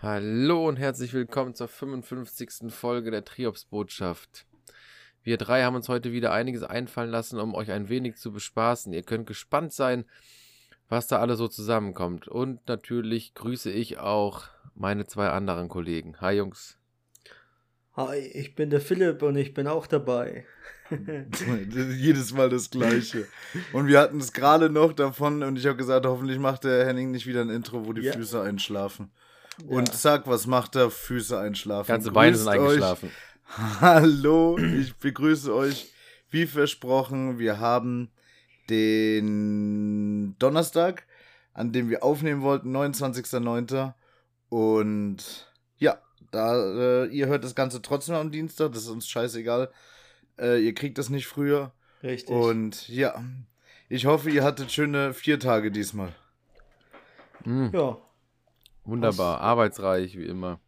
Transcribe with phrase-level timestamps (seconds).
[0.00, 2.72] Hallo und herzlich willkommen zur 55.
[2.72, 4.46] Folge der Triops-Botschaft.
[5.24, 8.92] Wir drei haben uns heute wieder einiges einfallen lassen, um euch ein wenig zu bespaßen.
[8.92, 10.04] Ihr könnt gespannt sein,
[10.88, 12.28] was da alles so zusammenkommt.
[12.28, 14.44] Und natürlich grüße ich auch
[14.76, 16.20] meine zwei anderen Kollegen.
[16.20, 16.78] Hi Jungs.
[17.96, 20.46] Hi, ich bin der Philipp und ich bin auch dabei.
[21.96, 23.26] Jedes Mal das Gleiche.
[23.72, 27.10] Und wir hatten es gerade noch davon und ich habe gesagt, hoffentlich macht der Henning
[27.10, 28.12] nicht wieder ein Intro, wo die ja.
[28.12, 29.10] Füße einschlafen.
[29.66, 29.94] Und ja.
[29.94, 30.90] zack, was macht er?
[30.90, 31.88] Füße einschlafen.
[31.88, 33.08] Ganze Beine sind eingeschlafen.
[33.08, 33.14] Euch.
[33.80, 35.92] Hallo, ich begrüße euch.
[36.30, 38.10] Wie versprochen, wir haben
[38.68, 41.06] den Donnerstag,
[41.54, 43.94] an dem wir aufnehmen wollten, 29.09.
[44.50, 45.98] Und ja,
[46.30, 49.70] da äh, ihr hört das Ganze trotzdem am Dienstag, das ist uns scheißegal.
[50.38, 51.72] Äh, ihr kriegt das nicht früher.
[52.02, 52.34] Richtig.
[52.34, 53.24] Und ja,
[53.88, 56.14] ich hoffe, ihr hattet schöne vier Tage diesmal.
[57.44, 57.70] Mhm.
[57.72, 57.96] Ja,
[58.88, 59.42] Wunderbar, Was?
[59.42, 60.60] arbeitsreich wie immer.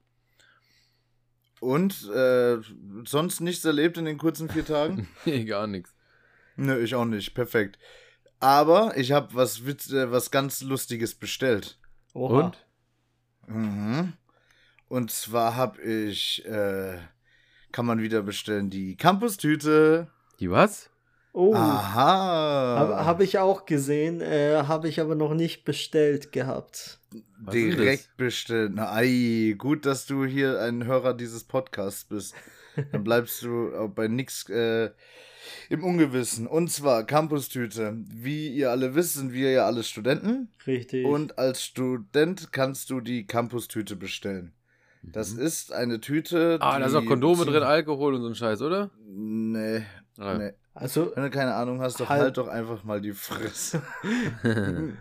[1.59, 2.59] Und äh,
[3.05, 5.09] sonst nichts erlebt in den kurzen vier Tagen?
[5.25, 5.95] nee, gar nichts.
[6.57, 7.35] Nö, ich auch nicht.
[7.35, 7.79] Perfekt.
[8.39, 11.79] Aber ich habe was, äh, was ganz Lustiges bestellt.
[12.13, 12.41] Oha.
[12.41, 12.67] Und?
[13.47, 14.13] Mhm.
[14.89, 16.99] Und zwar habe ich, äh,
[17.73, 20.09] kann man wieder bestellen, die Campus-Tüte.
[20.41, 20.90] Die was?
[21.33, 21.55] Oh.
[21.55, 22.77] Aha.
[22.79, 26.99] Habe hab ich auch gesehen, äh, habe ich aber noch nicht bestellt gehabt.
[27.39, 28.73] Was Direkt bestellt.
[28.75, 32.35] Na, ei, gut, dass du hier ein Hörer dieses Podcasts bist.
[32.93, 34.91] Dann bleibst du bei nix äh,
[35.69, 36.47] im Ungewissen.
[36.47, 37.97] Und zwar Campus-Tüte.
[38.07, 40.49] Wie ihr alle wisst, sind wir ja alle Studenten.
[40.67, 41.07] Richtig.
[41.07, 44.53] Und als Student kannst du die Campus-Tüte bestellen.
[45.03, 45.43] Das mhm.
[45.43, 46.59] ist eine Tüte.
[46.61, 48.91] Ah, da ist auch Kondome drin, Alkohol und so ein Scheiß, oder?
[49.07, 49.83] Nee.
[50.19, 50.37] Ah.
[50.37, 50.53] nee.
[50.81, 53.83] Also, Wenn du keine Ahnung hast, doch halt, halt doch einfach mal die Fresse.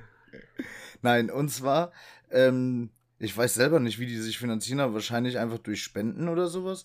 [1.01, 1.93] Nein, und zwar,
[2.31, 6.47] ähm, ich weiß selber nicht, wie die sich finanzieren, aber wahrscheinlich einfach durch Spenden oder
[6.47, 6.83] sowas.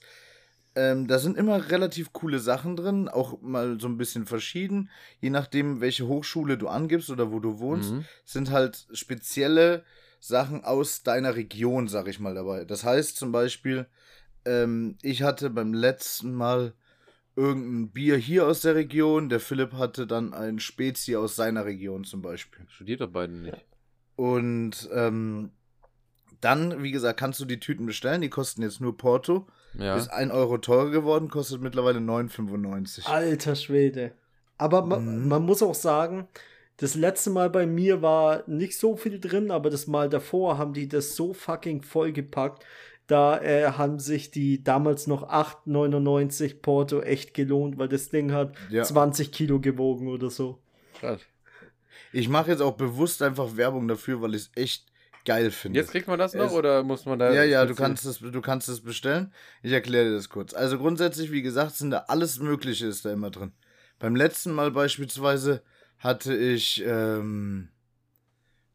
[0.77, 4.91] Ähm, da sind immer relativ coole Sachen drin, auch mal so ein bisschen verschieden.
[5.21, 8.05] Je nachdem, welche Hochschule du angibst oder wo du wohnst, mhm.
[8.25, 9.85] sind halt spezielle
[10.21, 12.65] Sachen aus deiner Region, sag ich mal, dabei.
[12.65, 13.87] Das heißt zum Beispiel,
[14.45, 16.75] ähm, ich hatte beim letzten Mal
[17.37, 19.29] irgendein Bier hier aus der Region.
[19.29, 22.67] Der Philipp hatte dann ein Spezi aus seiner Region zum Beispiel.
[22.69, 23.65] Studiert doch beiden nicht.
[24.17, 25.51] Und ähm,
[26.41, 28.21] dann, wie gesagt, kannst du die Tüten bestellen.
[28.21, 29.47] Die kosten jetzt nur Porto.
[29.79, 29.97] Ja.
[29.97, 33.07] Ist 1 Euro teurer geworden, kostet mittlerweile 9,95.
[33.07, 34.13] Alter Schwede.
[34.57, 35.29] Aber man, mhm.
[35.29, 36.29] man muss auch sagen,
[36.77, 40.75] das letzte Mal bei mir war nicht so viel drin, aber das Mal davor haben
[40.75, 42.65] die das so fucking vollgepackt.
[43.07, 48.55] Da äh, haben sich die damals noch 8,99 Porto echt gelohnt, weil das Ding hat
[48.71, 48.83] ja.
[48.83, 50.63] 20 Kilo gewogen oder so.
[50.99, 51.21] Krass.
[52.13, 54.87] Ich mache jetzt auch bewusst einfach Werbung dafür, weil ich es echt
[55.25, 55.81] geil finde.
[55.81, 57.33] Jetzt kriegt man das noch es, oder muss man da.
[57.33, 59.33] Ja, ja, du kannst, es, du kannst es bestellen.
[59.63, 60.55] Ich erkläre dir das kurz.
[60.55, 63.53] Also grundsätzlich, wie gesagt, sind da alles Mögliche ist da immer drin.
[63.99, 65.63] Beim letzten Mal beispielsweise
[65.99, 67.69] hatte ich, ähm,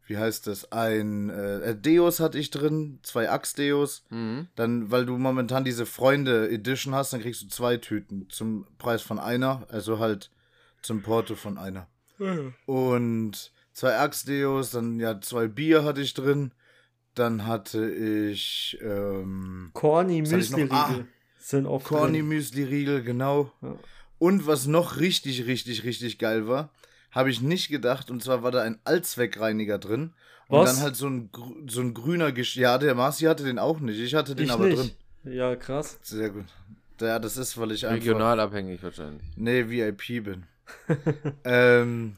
[0.09, 4.05] wie heißt das, ein äh, Deos hatte ich drin, zwei Axe-Deos.
[4.09, 4.47] Mhm.
[4.55, 9.19] Dann, weil du momentan diese Freunde-Edition hast, dann kriegst du zwei Tüten zum Preis von
[9.19, 10.31] einer, also halt
[10.81, 11.87] zum Porto von einer.
[12.17, 12.55] Mhm.
[12.65, 16.53] Und zwei Axe-Deos, dann ja zwei Bier hatte ich drin.
[17.13, 21.05] Dann hatte ich ähm, Corny Müsli-Riegel ah,
[21.37, 23.51] sind auch Corny Müsli-Riegel, genau.
[23.61, 23.77] Ja.
[24.17, 26.71] Und was noch richtig, richtig, richtig geil war,
[27.11, 28.11] habe ich nicht gedacht.
[28.11, 30.13] Und zwar war da ein Allzweckreiniger drin.
[30.47, 30.73] Und Was?
[30.75, 31.29] dann halt so ein,
[31.67, 33.99] so ein grüner Gesch Ja, der Marci hatte den auch nicht.
[33.99, 34.77] Ich hatte den ich aber nicht.
[34.77, 34.91] drin.
[35.33, 35.99] Ja, krass.
[36.01, 36.45] Sehr gut.
[36.99, 38.01] Ja, das ist, weil ich einfach.
[38.01, 39.23] Regional abhängig wahrscheinlich.
[39.35, 40.43] Nee, VIP bin.
[41.43, 42.15] ähm,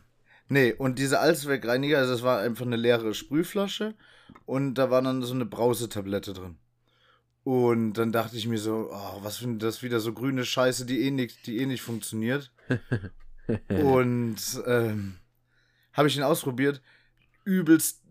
[0.49, 3.93] nee, und diese Allzweckreiniger, also das war einfach eine leere Sprühflasche.
[4.45, 6.57] Und da war dann so eine Brausetablette drin.
[7.43, 11.01] Und dann dachte ich mir so, oh, was für das wieder so grüne Scheiße, die
[11.01, 12.51] eh nicht, die eh nicht funktioniert.
[13.69, 15.15] und ähm,
[15.93, 16.81] habe ich ihn ausprobiert.
[17.43, 18.01] Übelst,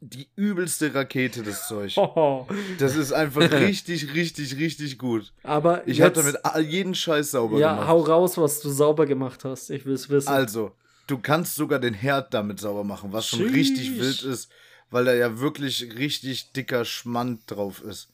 [0.00, 1.94] die übelste Rakete, das Zeug.
[2.78, 5.32] Das ist einfach richtig, richtig, richtig gut.
[5.42, 7.86] Aber ich habe damit jeden Scheiß sauber ja, gemacht.
[7.86, 9.70] Ja, hau raus, was du sauber gemacht hast.
[9.70, 10.28] Ich will es wissen.
[10.28, 10.72] Also,
[11.06, 13.52] du kannst sogar den Herd damit sauber machen, was schon Sheesh.
[13.52, 14.50] richtig wild ist,
[14.90, 18.08] weil da ja wirklich richtig dicker Schmand drauf ist.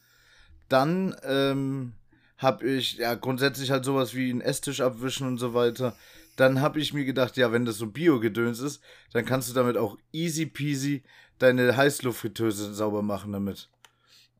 [0.69, 1.93] Dann ähm,
[2.39, 5.97] habe ich ja grundsätzlich halt sowas wie einen Esstisch abwischen und so weiter
[6.37, 9.77] dann habe ich mir gedacht, ja, wenn das so Bio-Gedöns ist, dann kannst du damit
[9.77, 11.03] auch easy peasy
[11.39, 13.71] deine Heißluftfritteuse sauber machen damit.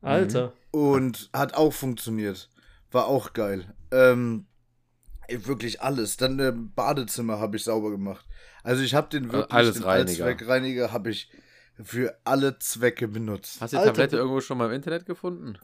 [0.01, 0.53] Alter.
[0.71, 2.49] Und hat auch funktioniert.
[2.91, 3.73] War auch geil.
[3.91, 4.45] Ähm,
[5.29, 6.17] wirklich alles.
[6.17, 8.25] Dann im Badezimmer habe ich sauber gemacht.
[8.63, 10.25] Also ich habe den wirklich alles den Reiniger.
[10.25, 11.29] Allzweckreiniger habe ich
[11.81, 13.61] für alle Zwecke benutzt.
[13.61, 15.57] Hast du die Alter, Tablette irgendwo schon mal im Internet gefunden?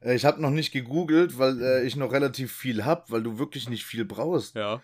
[0.00, 3.38] Äh, Ich habe noch nicht gegoogelt, weil äh, ich noch relativ viel hab, weil du
[3.38, 4.54] wirklich nicht viel brauchst.
[4.54, 4.82] Ja.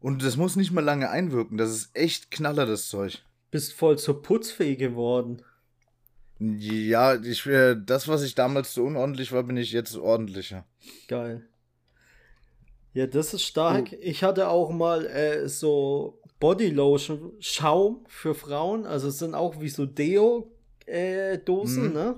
[0.00, 1.58] Und das muss nicht mal lange einwirken.
[1.58, 3.22] Das ist echt Knaller, das Zeug.
[3.50, 5.42] Bist voll zur Putzfee geworden.
[6.38, 10.64] Ja, ich, äh, das, was ich damals so unordentlich war, bin ich jetzt ordentlicher.
[11.08, 11.44] Geil.
[12.94, 13.92] Ja, das ist stark.
[14.00, 18.86] Ich hatte auch mal äh, so Bodylotion Schaum für Frauen.
[18.86, 21.92] Also es sind auch wie so Deo-Dosen, Mhm.
[21.92, 22.16] ne?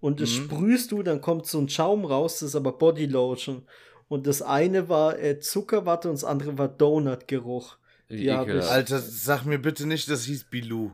[0.00, 0.34] Und das Mhm.
[0.44, 3.62] sprühst du, dann kommt so ein Schaum raus, das ist aber Bodylotion.
[4.08, 7.76] Und das eine war äh, Zuckerwatte und das andere war Donut-Geruch.
[8.08, 10.92] Ja, Alter, sag mir bitte nicht, das hieß Bilou.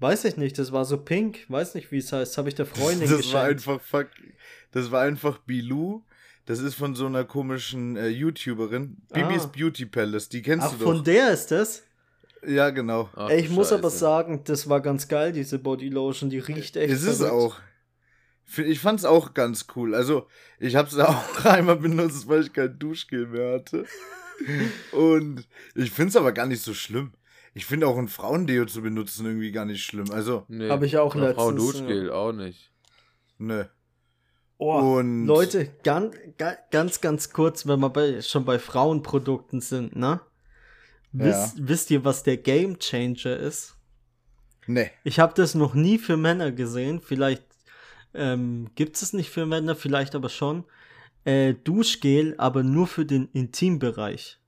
[0.00, 1.40] Weiß ich nicht, das war so pink.
[1.48, 2.38] Weiß nicht, wie es heißt.
[2.38, 3.34] Habe ich der Freundin Das geschenkt.
[3.34, 4.06] war einfach fuck.
[4.72, 6.02] Das war einfach Bilou.
[6.46, 8.96] Das ist von so einer komischen äh, YouTuberin.
[9.12, 9.50] Bibis Ah.
[9.54, 10.30] Beauty Palace.
[10.30, 10.84] Die kennst Ach, du doch.
[10.94, 11.82] von der ist das?
[12.46, 13.10] ja, genau.
[13.16, 16.30] Ach, ich muss aber sagen, das war ganz geil, diese Bodylotion.
[16.30, 17.32] Die riecht echt Es ist verrückt.
[17.34, 17.56] auch.
[18.56, 19.94] Ich fand's auch ganz cool.
[19.94, 20.26] Also,
[20.58, 23.84] ich hab's auch einmal benutzt, weil ich kein Duschgel mehr hatte.
[24.92, 27.12] Und ich find's aber gar nicht so schlimm.
[27.54, 30.10] Ich finde auch ein Frauendeo zu benutzen irgendwie gar nicht schlimm.
[30.12, 30.68] Also, Nee.
[30.68, 32.70] Hab ich auch Oder Frau letztens, Duschgel, auch nicht.
[33.38, 33.68] ne.
[34.60, 36.16] Oh, Und Leute, ganz,
[36.70, 40.20] ganz, ganz kurz, wenn wir bei, schon bei Frauenprodukten sind, ne?
[41.12, 43.76] Wisst, wisst ihr, was der Game Changer ist?
[44.66, 44.90] Ne.
[45.04, 47.00] Ich habe das noch nie für Männer gesehen.
[47.00, 47.44] Vielleicht
[48.14, 50.64] ähm, gibt es nicht für Männer, vielleicht aber schon.
[51.24, 54.38] Äh, Duschgel, aber nur für den Intimbereich.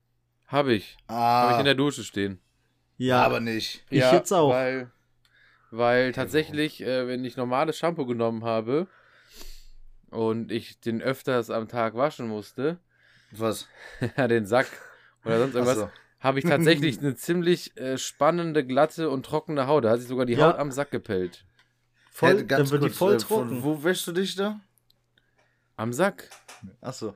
[0.47, 0.97] Hab ich.
[1.07, 2.39] Ah, Hab ich in der Dusche stehen.
[2.97, 3.83] Ja, aber nicht.
[3.89, 4.51] Ich jetzt auch.
[4.51, 4.91] Weil,
[5.71, 8.87] weil tatsächlich, äh, wenn ich normales Shampoo genommen habe
[10.09, 12.79] und ich den öfters am Tag waschen musste,
[13.31, 13.67] Was?
[14.17, 14.67] ja, den Sack
[15.23, 15.91] oder sonst irgendwas, Achso.
[16.19, 19.85] habe ich tatsächlich eine ziemlich äh, spannende, glatte und trockene Haut.
[19.85, 20.47] Da hat sich sogar die Ja.
[20.49, 21.45] Haut am Sack gepellt.
[22.29, 23.61] Voll, ganz dann wird die kurz, voll äh, trocken.
[23.61, 24.59] Von, wo wäschst du dich da?
[25.75, 26.29] Am Sack.
[26.79, 27.15] Achso.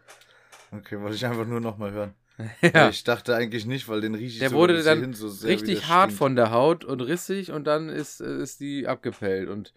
[0.72, 2.14] Okay, wollte ich einfach nur nochmal hören.
[2.62, 2.90] Ja.
[2.90, 5.88] Ich dachte eigentlich nicht, weil den riech ich Der sogar wurde dann so sehr, Richtig
[5.88, 6.18] hart stinkt.
[6.18, 9.48] von der Haut und rissig und dann ist, äh, ist die abgepellt.
[9.48, 9.74] Und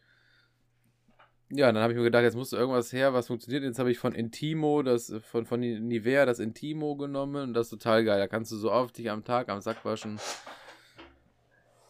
[1.50, 3.62] ja, dann habe ich mir gedacht, jetzt muss irgendwas her, was funktioniert.
[3.62, 7.66] Jetzt habe ich von Intimo, das äh, von, von Nivea das Intimo genommen und das
[7.66, 8.18] ist total geil.
[8.18, 10.18] Da kannst du so oft dich am Tag am Sack waschen.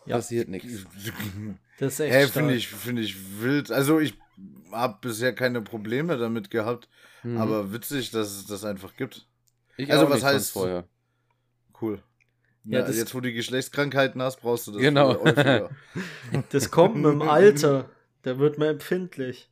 [0.05, 0.17] Ja.
[0.17, 0.85] Passiert nichts.
[1.79, 3.71] Das ist echt Hey, finde ich, finde ich wild.
[3.71, 4.15] Also ich
[4.73, 6.89] habe bisher keine Probleme damit gehabt,
[7.23, 7.39] Mhm.
[7.39, 9.27] aber witzig, dass es das einfach gibt.
[9.77, 10.85] ich also auch was heißt- vorher?
[11.81, 12.03] Cool.
[12.65, 15.15] Ja, Ja, jetzt, wo du die Geschlechtskrankheiten hast, brauchst du das Genau.
[16.51, 17.89] Das kommt mit dem Alter.
[18.23, 19.49] Da wird man empfindlich.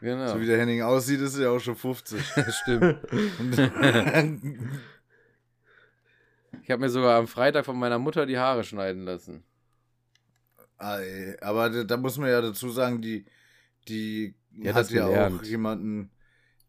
[0.00, 0.28] Genau.
[0.28, 2.18] So wie der Henning aussieht, ist er ja auch schon 50.
[2.34, 2.98] das stimmt.
[6.62, 9.44] Ich habe mir sogar am Freitag von meiner Mutter die Haare schneiden lassen.
[10.80, 13.24] Aber da, da muss man ja dazu sagen, die,
[13.88, 15.46] die Die hat ja auch gelernt.
[15.46, 16.10] jemanden,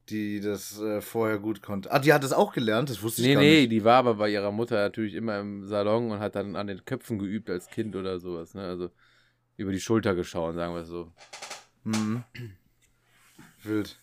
[0.09, 1.91] die das äh, vorher gut konnte.
[1.91, 3.71] Ah, die hat das auch gelernt, das wusste ich Nee, gar nee, nicht.
[3.71, 6.83] die war aber bei ihrer Mutter natürlich immer im Salon und hat dann an den
[6.85, 8.53] Köpfen geübt als Kind oder sowas.
[8.53, 8.63] Ne?
[8.63, 8.89] Also
[9.57, 11.11] über die Schulter geschaut, sagen wir es so.
[11.83, 12.23] Mhm.
[13.63, 13.97] Wild.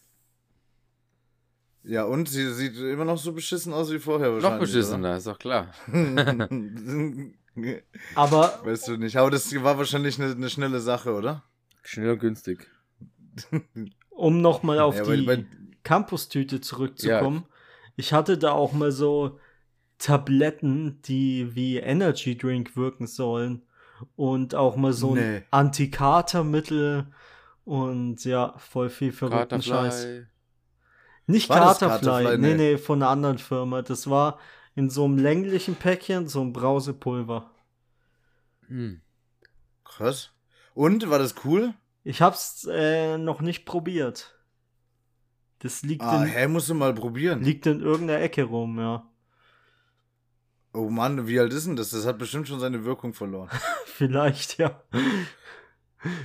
[1.84, 4.60] Ja, und sie sieht immer noch so beschissen aus wie vorher Noch wahrscheinlich.
[4.60, 5.72] beschissener, ist doch klar.
[8.14, 9.16] Aber weißt du nicht.
[9.16, 11.42] Aber das war wahrscheinlich eine, eine schnelle Sache, oder?
[11.82, 12.68] Schnell und günstig.
[14.10, 15.46] um nochmal auf Ja, die weil-
[15.84, 17.46] Campus-Tüte zurückzukommen.
[17.96, 19.38] Ich hatte da auch mal so
[19.98, 23.62] Tabletten, die wie Energy Drink wirken sollen.
[24.14, 25.42] Und auch mal so ein Nee.
[25.50, 27.06] Antikatermittel
[27.64, 30.06] und ja, voll viel verrückten Scheiß.
[31.26, 32.38] Nicht Katerfly, Katerfly?
[32.38, 32.54] Nee.
[32.54, 33.82] nee, von einer anderen Firma.
[33.82, 34.38] Das war
[34.78, 37.50] in so einem länglichen Päckchen, so ein Brausepulver.
[38.68, 39.00] Hm.
[39.84, 40.30] Krass.
[40.72, 41.74] Und, war das cool?
[42.04, 44.38] Ich hab's äh, noch nicht probiert.
[45.58, 47.42] Das liegt, Ah, in, hä, musst du mal probieren.
[47.42, 49.04] liegt in irgendeiner Ecke rum, ja.
[50.72, 51.90] Oh Mann, wie alt ist denn das?
[51.90, 53.50] Das hat bestimmt schon seine Wirkung verloren.
[53.86, 54.80] Vielleicht, ja.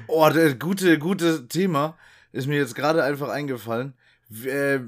[0.05, 1.97] Oh, der gute, gute Thema
[2.31, 3.95] ist mir jetzt gerade einfach eingefallen.
[4.45, 4.81] Äh,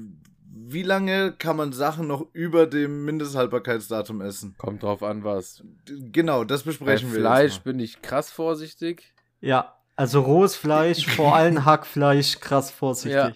[0.50, 4.54] Wie lange kann man Sachen noch über dem Mindesthaltbarkeitsdatum essen?
[4.58, 5.62] Kommt drauf an, was.
[5.86, 9.14] Genau, das Bei besprechen wir Fleisch jetzt bin ich krass vorsichtig.
[9.40, 13.14] Ja, also rohes Fleisch, vor allem Hackfleisch, krass vorsichtig.
[13.14, 13.34] mal.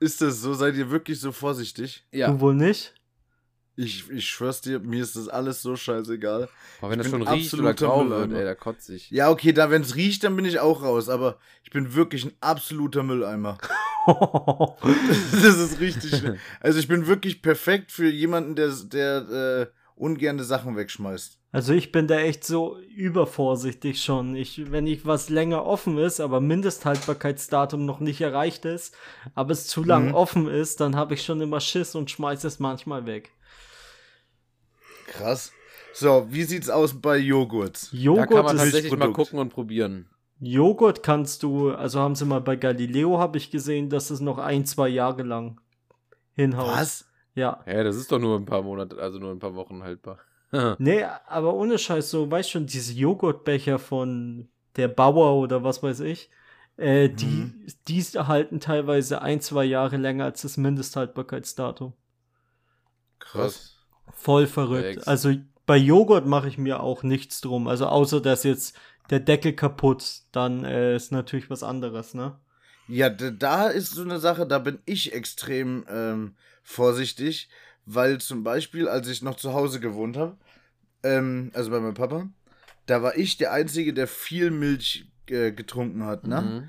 [0.00, 0.54] Ist das so?
[0.54, 2.06] Seid ihr wirklich so vorsichtig?
[2.10, 2.94] Ja, Du wohl nicht?
[3.82, 6.48] Ich, ich schwör's dir, mir ist das alles so scheißegal.
[6.80, 8.28] aber wenn ich das schon riecht oder absoluter grau Mülleimer.
[8.30, 9.10] wird, ey, da kotze ich.
[9.10, 12.32] Ja, okay, da wenn's riecht, dann bin ich auch raus, aber ich bin wirklich ein
[12.40, 13.56] absoluter Mülleimer.
[15.42, 16.22] Das ist richtig.
[16.60, 21.38] Also ich bin wirklich perfekt für jemanden, der, der äh, ungerne Sachen wegschmeißt.
[21.52, 24.36] Also ich bin da echt so übervorsichtig schon.
[24.36, 28.94] Ich, wenn ich was länger offen ist, aber Mindesthaltbarkeitsdatum noch nicht erreicht ist,
[29.34, 30.14] aber es zu lang Mhm.
[30.14, 33.30] offen ist, dann habe ich schon immer Schiss und schmeiß es manchmal weg.
[35.10, 35.52] Krass.
[35.92, 37.92] So, wie sieht's aus bei Joghurt?
[37.92, 40.08] Da Joghurt kann man tatsächlich mal gucken und probieren.
[40.38, 44.38] Joghurt kannst du, also haben sie mal bei Galileo, habe ich gesehen, dass es noch
[44.38, 45.60] ein, zwei Jahre lang
[46.34, 46.68] hinhaut.
[46.68, 47.06] Was?
[47.34, 47.62] Ja.
[47.66, 50.18] Ja, das ist doch nur ein paar Monate, also nur ein paar Wochen haltbar.
[50.78, 56.00] Nee, aber ohne Scheiß, so, weißt schon, diese Joghurtbecher von der Bauer oder was weiß
[56.00, 56.28] ich,
[56.76, 57.66] äh, die, Mhm.
[57.86, 61.92] die halten teilweise ein, zwei Jahre länger als das Mindesthaltbarkeitsdatum.
[63.20, 63.79] Krass.
[64.20, 65.08] Voll verrückt.
[65.08, 65.34] Also
[65.64, 67.68] bei Joghurt mache ich mir auch nichts drum.
[67.68, 68.76] Also außer dass jetzt
[69.08, 72.38] der Deckel kaputt, dann äh, ist natürlich was anderes, ne?
[72.86, 77.48] Ja, da ist so eine Sache, da bin ich extrem ähm, vorsichtig,
[77.86, 80.36] weil zum Beispiel, als ich noch zu Hause gewohnt habe,
[81.02, 82.28] ähm, also bei meinem Papa,
[82.86, 86.40] da war ich der Einzige, der viel Milch äh, getrunken hat, ne?
[86.40, 86.68] Mhm.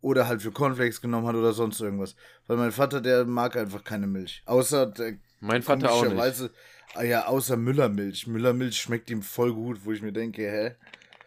[0.00, 2.16] Oder halt für Cornflakes genommen hat oder sonst irgendwas.
[2.48, 4.42] Weil mein Vater, der mag einfach keine Milch.
[4.46, 6.50] Außer der Mein Vater auch nicht.
[6.94, 8.26] Ah ja, außer Müllermilch.
[8.26, 10.76] Müllermilch schmeckt ihm voll gut, wo ich mir denke, hä?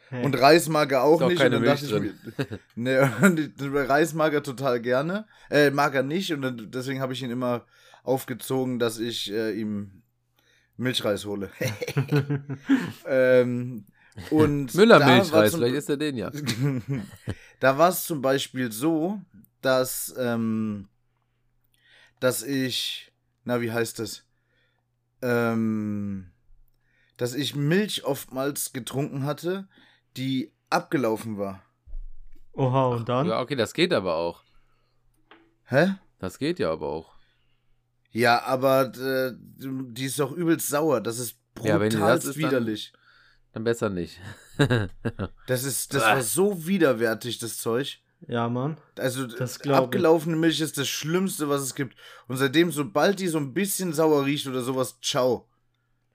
[0.10, 0.24] Hä?
[0.24, 1.40] Und Reis mag er auch Ist auch nicht.
[1.40, 2.14] keine und dann Milch dachte
[2.46, 5.26] ich mir, ne, ich- Reis mag er total gerne.
[5.50, 6.32] Äh, mag er nicht.
[6.32, 7.66] Und dann, deswegen habe ich ihn immer
[8.04, 10.04] aufgezogen, dass ich äh, ihm
[10.78, 11.50] Milchreis hole.
[13.08, 13.86] ähm,
[14.30, 16.32] und Müller-Milchreis, vielleicht ist er den ja.
[17.60, 19.20] da war es zum Beispiel so,
[19.62, 20.88] dass, ähm,
[22.20, 23.12] dass ich,
[23.44, 24.24] na, wie heißt das?
[25.26, 26.32] Ähm,
[27.18, 29.68] dass ich Milch oftmals getrunken hatte,
[30.18, 31.62] die abgelaufen war.
[32.54, 33.28] Oha, und dann?
[33.28, 34.44] Ja, okay, das geht aber auch.
[35.66, 35.96] Hä?
[36.20, 37.16] Das geht ja aber auch.
[38.12, 41.02] Ja, aber äh, die ist doch übelst sauer.
[41.02, 42.94] Das ist Ja, wenn die brutalst das ist, dann- widerlich.
[43.54, 44.20] Dann besser nicht.
[45.48, 48.00] Das ist, das war so widerwärtig, das Zeug.
[48.28, 48.78] Ja, Mann.
[48.98, 49.72] Also ich.
[49.72, 51.96] abgelaufene Milch ist das Schlimmste, was es gibt.
[52.28, 55.48] Und seitdem, sobald die so ein bisschen sauer riecht oder sowas, ciao.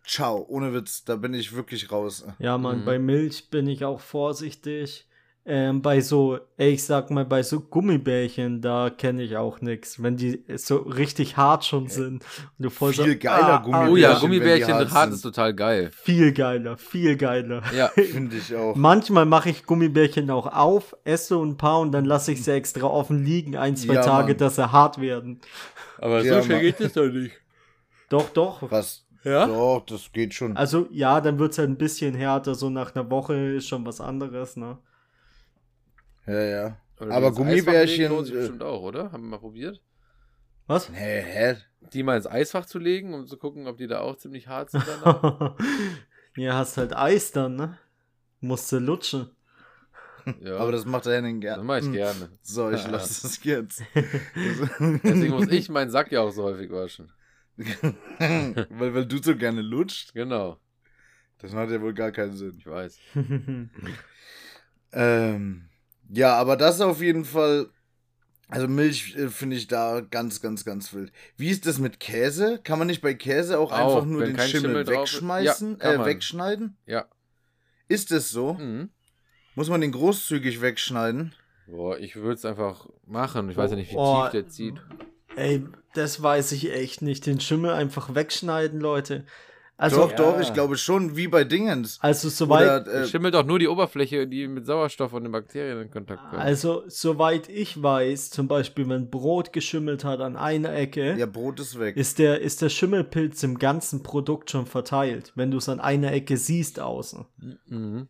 [0.05, 2.25] Ciao, ohne Witz, da bin ich wirklich raus.
[2.39, 2.85] Ja, Mann, Mhm.
[2.85, 5.07] bei Milch bin ich auch vorsichtig.
[5.47, 10.01] Ähm, bei so, ey, ich sag mal, bei so Gummibärchen, da kenne ich auch nix.
[10.03, 12.23] Wenn die so richtig hart schon sind.
[12.59, 15.15] Und du voll Viel so, geiler Oh Gummibärchen, ja, wenn die Gummibärchen hart hart sind.
[15.15, 15.91] ist total geil.
[15.95, 17.63] Viel geiler, viel geiler.
[17.75, 17.89] Ja.
[17.95, 18.77] Finde ich auch.
[18.77, 22.87] Manchmal mache ich Gummibärchen auch auf, esse ein paar und dann lasse ich sie extra
[22.87, 24.39] offen liegen, ein, zwei Ja, Tage, Mann.
[24.39, 25.41] dass sie hart werden.
[25.99, 26.51] Aber Ja, Mann.
[26.79, 27.35] es doch nicht.
[28.11, 28.71] Doch, doch.
[28.71, 29.07] Was?
[29.25, 29.47] Ja?
[29.47, 30.57] Doch, das geht schon.
[30.57, 33.87] Also ja, dann wird es halt ein bisschen härter, so nach einer Woche ist schon
[33.87, 34.79] was anderes, ne?
[36.31, 36.77] Ja, ja.
[37.01, 39.13] Oder Aber Gummibärchen, lohnt sich äh, bestimmt auch, oder?
[39.13, 39.81] Haben wir mal probiert?
[40.67, 40.89] Was?
[40.91, 41.57] Hä, hä?
[41.93, 44.71] Die mal ins Eisfach zu legen, um zu gucken, ob die da auch ziemlich hart
[44.71, 44.85] sind
[46.37, 47.79] ja, hast halt Eis dann, ne?
[48.41, 49.31] Musst du lutschen.
[50.43, 51.65] Ja, Aber das macht der Henning das gerne.
[51.65, 51.93] mache ich Hm.
[51.95, 52.31] gerne.
[52.43, 53.83] So, ich lasse das jetzt.
[53.95, 57.11] Deswegen muss ich meinen Sack ja auch so häufig waschen.
[57.57, 60.13] weil, weil du so gerne lutscht?
[60.13, 60.59] Genau,
[61.39, 62.55] Das macht ja wohl gar keinen Sinn.
[62.59, 62.99] ich weiß.
[64.93, 65.70] Ähm,
[66.13, 67.69] ja, aber das auf jeden Fall.
[68.49, 71.13] Also Milch äh, finde ich da ganz, ganz, ganz wild.
[71.37, 72.59] Wie ist das mit Käse?
[72.65, 76.05] Kann man nicht bei Käse auch, Auch, einfach nur den Schimmel, Schimmel wegschmeißen, Ja, äh,
[76.05, 76.77] wegschneiden?
[76.85, 77.07] Ja.
[77.87, 78.55] Ist es so?
[78.55, 78.91] Mhm.
[79.55, 81.35] Muss man den großzügig wegschneiden?
[81.69, 83.49] Boah, ich würde es einfach machen.
[83.51, 84.75] Ich weiß ja nicht, wie Oh, tief der zieht.
[85.37, 85.65] Ey,
[85.95, 87.27] das weiß ich echt nicht.
[87.27, 89.27] Den Schimmel einfach wegschneiden, Leute.
[89.81, 91.99] Also, doch, doch, ich glaube schon, wie bei Dingens.
[92.03, 95.81] also soweit, Oder, äh, Schimmelt doch nur die Oberfläche, die mit Sauerstoff und den Bakterien
[95.81, 96.43] in Kontakt kommt.
[96.43, 101.61] also soweit ich weiß, zum Beispiel, wenn Brot geschimmelt hat an einer Ecke, ja, Brot
[101.61, 101.97] ist weg.
[101.97, 106.13] ist der, ist der Schimmelpilz im ganzen Produkt schon verteilt, wenn du es an einer
[106.13, 107.25] Ecke siehst außen.
[107.67, 108.09] Mhm.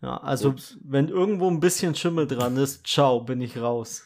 [0.00, 0.78] Ja, also Ups.
[0.82, 4.04] wenn irgendwo ein bisschen Schimmel dran ist, ciao, bin ich raus.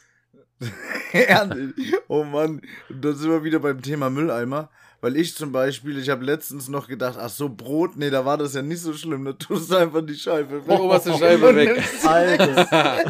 [1.13, 1.93] Ehrlich?
[2.09, 4.69] oh Mann, da sind wir wieder beim Thema Mülleimer.
[5.01, 8.37] Weil ich zum Beispiel, ich habe letztens noch gedacht, ach so, Brot, nee, da war
[8.37, 9.23] das ja nicht so schlimm.
[9.23, 11.81] Da tust du einfach die Scheibe Die oberste Scheibe weg.
[12.05, 13.03] Alter.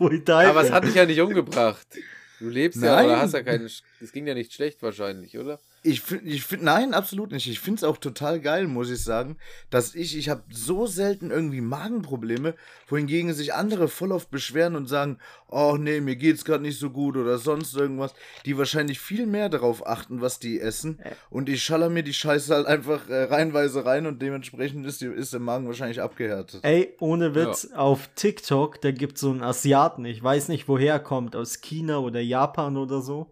[0.00, 1.86] Aber es hat dich ja nicht umgebracht.
[2.38, 3.06] Du lebst ja, Nein.
[3.06, 3.66] oder hast ja keinen.
[3.66, 5.60] Sch- Es ging ja nicht schlecht wahrscheinlich, oder?
[5.82, 7.46] Ich finde, ich find, nein, absolut nicht.
[7.46, 9.38] Ich finde es auch total geil, muss ich sagen,
[9.70, 12.54] dass ich, ich habe so selten irgendwie Magenprobleme,
[12.86, 15.18] wohingegen sich andere voll oft beschweren und sagen,
[15.48, 19.48] oh nee, mir geht's gerade nicht so gut oder sonst irgendwas, die wahrscheinlich viel mehr
[19.48, 20.98] darauf achten, was die essen.
[21.30, 25.06] Und ich schaller mir die Scheiße halt einfach äh, reihenweise rein und dementsprechend ist, die,
[25.06, 26.60] ist der Magen wahrscheinlich abgehärtet.
[26.62, 30.92] Ey, ohne Witz, auf TikTok, da gibt es so einen Asiaten, ich weiß nicht, woher
[30.94, 33.30] er kommt, aus China oder Japan oder so.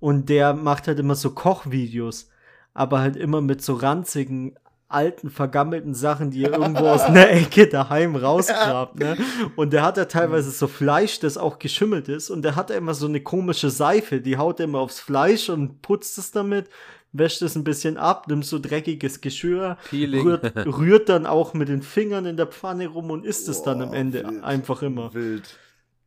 [0.00, 2.30] Und der macht halt immer so Kochvideos,
[2.74, 4.56] aber halt immer mit so ranzigen
[4.88, 9.18] alten, vergammelten Sachen, die er irgendwo aus einer Ecke daheim rausgrabt, ne?
[9.54, 12.30] Und der hat ja teilweise so Fleisch, das auch geschimmelt ist.
[12.30, 15.50] Und der hat ja immer so eine komische Seife, die haut er immer aufs Fleisch
[15.50, 16.70] und putzt es damit,
[17.12, 21.82] wäscht es ein bisschen ab, nimmt so dreckiges Geschirr, rührt, rührt dann auch mit den
[21.82, 24.44] Fingern in der Pfanne rum und isst es dann am Ende wild.
[24.44, 25.12] einfach immer.
[25.12, 25.58] Wild.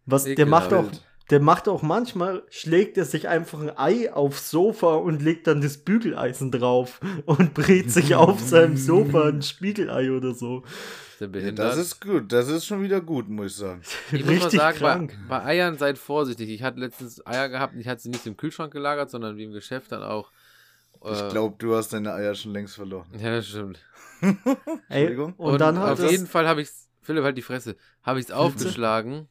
[0.05, 0.71] Was, der Ekelhaft.
[0.71, 0.91] macht auch,
[1.31, 5.61] der macht auch manchmal, schlägt er sich einfach ein Ei aufs Sofa und legt dann
[5.61, 10.63] das Bügeleisen drauf und brät sich auf seinem Sofa ein Spiegelei oder so.
[11.19, 11.59] Behindert?
[11.59, 12.31] Das ist gut.
[12.31, 13.81] Das ist schon wieder gut, muss ich sagen.
[14.11, 15.17] ich muss mal Richtig sagen, bei, krank.
[15.29, 16.49] bei Eiern seid vorsichtig.
[16.49, 19.43] Ich hatte letztens Eier gehabt und ich hatte sie nicht im Kühlschrank gelagert, sondern wie
[19.43, 20.31] im Geschäft dann auch.
[21.05, 23.07] Ich äh, glaube, du hast deine Eier schon längst verloren.
[23.17, 23.79] Ja, das stimmt.
[24.21, 24.33] Ey,
[24.89, 25.33] Entschuldigung.
[25.33, 26.69] und, dann hat auf jeden Fall habe ich
[27.01, 29.27] Philipp halt die Fresse, habe ich es aufgeschlagen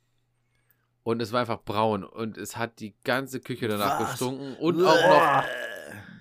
[1.02, 4.11] und es war einfach braun und es hat die ganze Küche danach Was?
[4.12, 5.45] gestunken und auch noch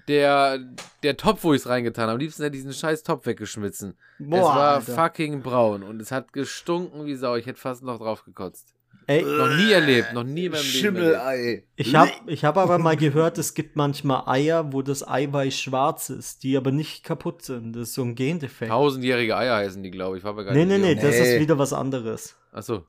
[0.07, 0.59] der,
[1.03, 2.13] der Topf, wo ich es reingetan habe.
[2.13, 3.95] Am liebsten hätte ich diesen scheiß Topf weggeschmissen.
[4.19, 4.95] es Boah, war Alter.
[4.95, 7.35] fucking braun und es hat gestunken wie Sau.
[7.35, 8.73] Ich hätte fast noch drauf gekotzt.
[9.05, 10.61] Ey, Noch nie erlebt, noch nie in meinem.
[10.61, 11.63] Schimmelei.
[11.75, 16.09] ich habe ich hab aber mal gehört, es gibt manchmal Eier, wo das Eiweiß schwarz
[16.11, 17.73] ist, die aber nicht kaputt sind.
[17.73, 18.69] Das ist so ein Gendefekt.
[18.69, 20.23] Tausendjährige Eier heißen die, glaube ich.
[20.23, 22.35] War mir gar Nee, nicht nee, nee, das ist wieder was anderes.
[22.51, 22.83] Achso.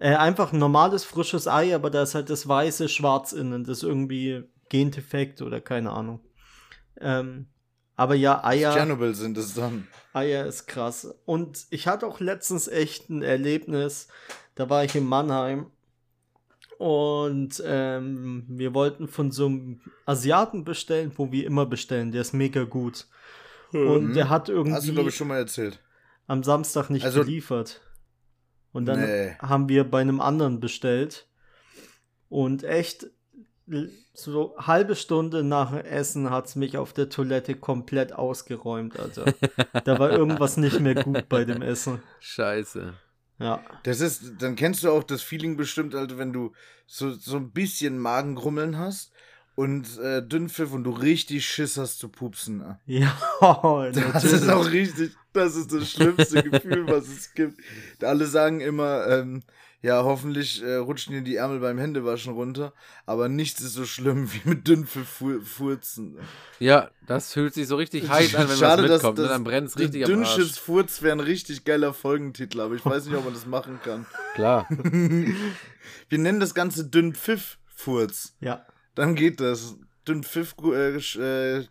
[0.00, 3.64] Äh, einfach ein normales, frisches Ei, aber da ist halt das weiße schwarz innen.
[3.64, 6.20] Das ist irgendwie Gendefekt oder keine Ahnung.
[7.00, 7.46] Ähm,
[7.96, 9.86] aber ja, Eier, Tschernobyl sind es dann.
[10.12, 11.14] Eier ist krass.
[11.26, 14.08] Und ich hatte auch letztens echt ein Erlebnis.
[14.56, 15.66] Da war ich in Mannheim
[16.78, 22.10] und ähm, wir wollten von so einem Asiaten bestellen, wo wir immer bestellen.
[22.12, 23.06] Der ist mega gut.
[23.72, 25.80] Und der hat Hast du, glaube irgendwie ich, schon mal erzählt.
[26.26, 27.80] am Samstag nicht Also- geliefert.
[28.74, 29.36] Und dann Nee.
[29.40, 31.26] haben wir bei einem anderen bestellt.
[32.28, 33.06] Und echt,
[34.12, 39.32] so halbe Stunde nach dem Essen hat es mich auf der Toilette komplett ausgeräumt, Alter.
[39.84, 42.02] da war irgendwas nicht mehr gut bei dem Essen.
[42.20, 42.94] Scheiße.
[43.38, 43.62] Ja.
[43.84, 46.52] Das ist, dann kennst du auch das Feeling bestimmt, Alter, wenn du
[46.86, 49.12] so, so ein bisschen Magengrummeln hast
[49.54, 52.58] und äh, Dünnpfiff und du richtig Schiss hast zu pupsen.
[52.58, 52.78] ne?
[52.86, 53.16] Ja,
[53.92, 54.32] Das natürlich.
[54.32, 57.60] ist auch richtig, das ist das schlimmste Gefühl, was es gibt.
[58.02, 59.42] Alle sagen immer, ähm,
[59.80, 62.72] ja, hoffentlich äh, rutschen dir die Ärmel beim Händewaschen runter,
[63.04, 66.16] aber nichts ist so schlimm wie mit Dünnpfiff fu furzen.
[66.58, 69.18] Ja, das fühlt sich so richtig heiß an, wenn Schade, was dass mitkommt.
[69.18, 69.32] das ne?
[69.32, 70.52] Dann brennt es richtig am Arsch.
[70.58, 74.06] Furz wäre ein richtig geiler Folgentitel, aber ich weiß nicht, ob man das machen kann.
[74.34, 74.66] Klar.
[76.08, 78.34] Wir nennen das Ganze Dünnpfiff-Furz.
[78.40, 78.64] Ja.
[78.94, 79.76] Dann geht das.
[80.06, 81.66] Dünnpfiff, äh, sch- äh,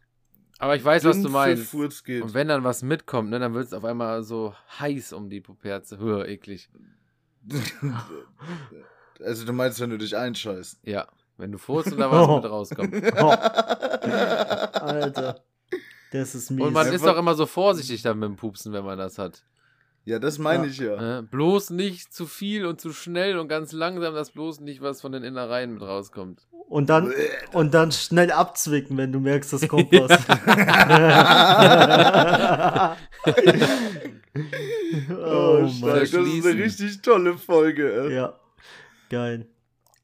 [0.60, 1.74] Aber ich weiß, was du meinst.
[1.74, 5.40] Und wenn dann was mitkommt, ne, dann wird es auf einmal so heiß um die
[5.42, 5.98] Puperze.
[6.00, 6.70] Höher, eklig.
[9.24, 10.80] Also du meinst, wenn du dich einscheißt.
[10.84, 11.08] Ja.
[11.38, 12.94] Wenn du furzt und da was mit rauskommt.
[13.22, 13.30] Oh,
[14.80, 15.40] Alter.
[16.12, 16.66] Das ist mies.
[16.66, 19.44] Und man ist doch immer so vorsichtig dann mit dem Pupsen, wenn man das hat.
[20.06, 20.70] Ja, das meine Ja.
[20.72, 20.96] ich ja.
[21.00, 21.28] Ne?
[21.32, 25.12] Bloß nicht zu viel und zu schnell und ganz langsam, dass bloß nicht was von
[25.14, 26.46] den Innereien mit rauskommt.
[26.74, 27.14] Und dann,
[27.52, 30.10] und dann schnell abzwicken, wenn du merkst, das kommt was.
[35.10, 35.62] Oh, oh.
[35.62, 35.82] Mann.
[36.00, 38.08] das ist eine richtig tolle Folge.
[38.08, 38.16] ey.
[38.16, 38.40] Ja,
[39.10, 39.46] geil.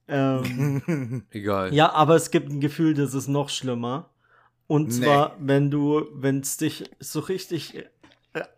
[0.07, 1.73] Ähm, Egal.
[1.73, 4.11] ja, aber es gibt ein Gefühl, das ist noch schlimmer.
[4.67, 5.03] Und Nee.
[5.05, 7.83] zwar, wenn du, wenn es dich so richtig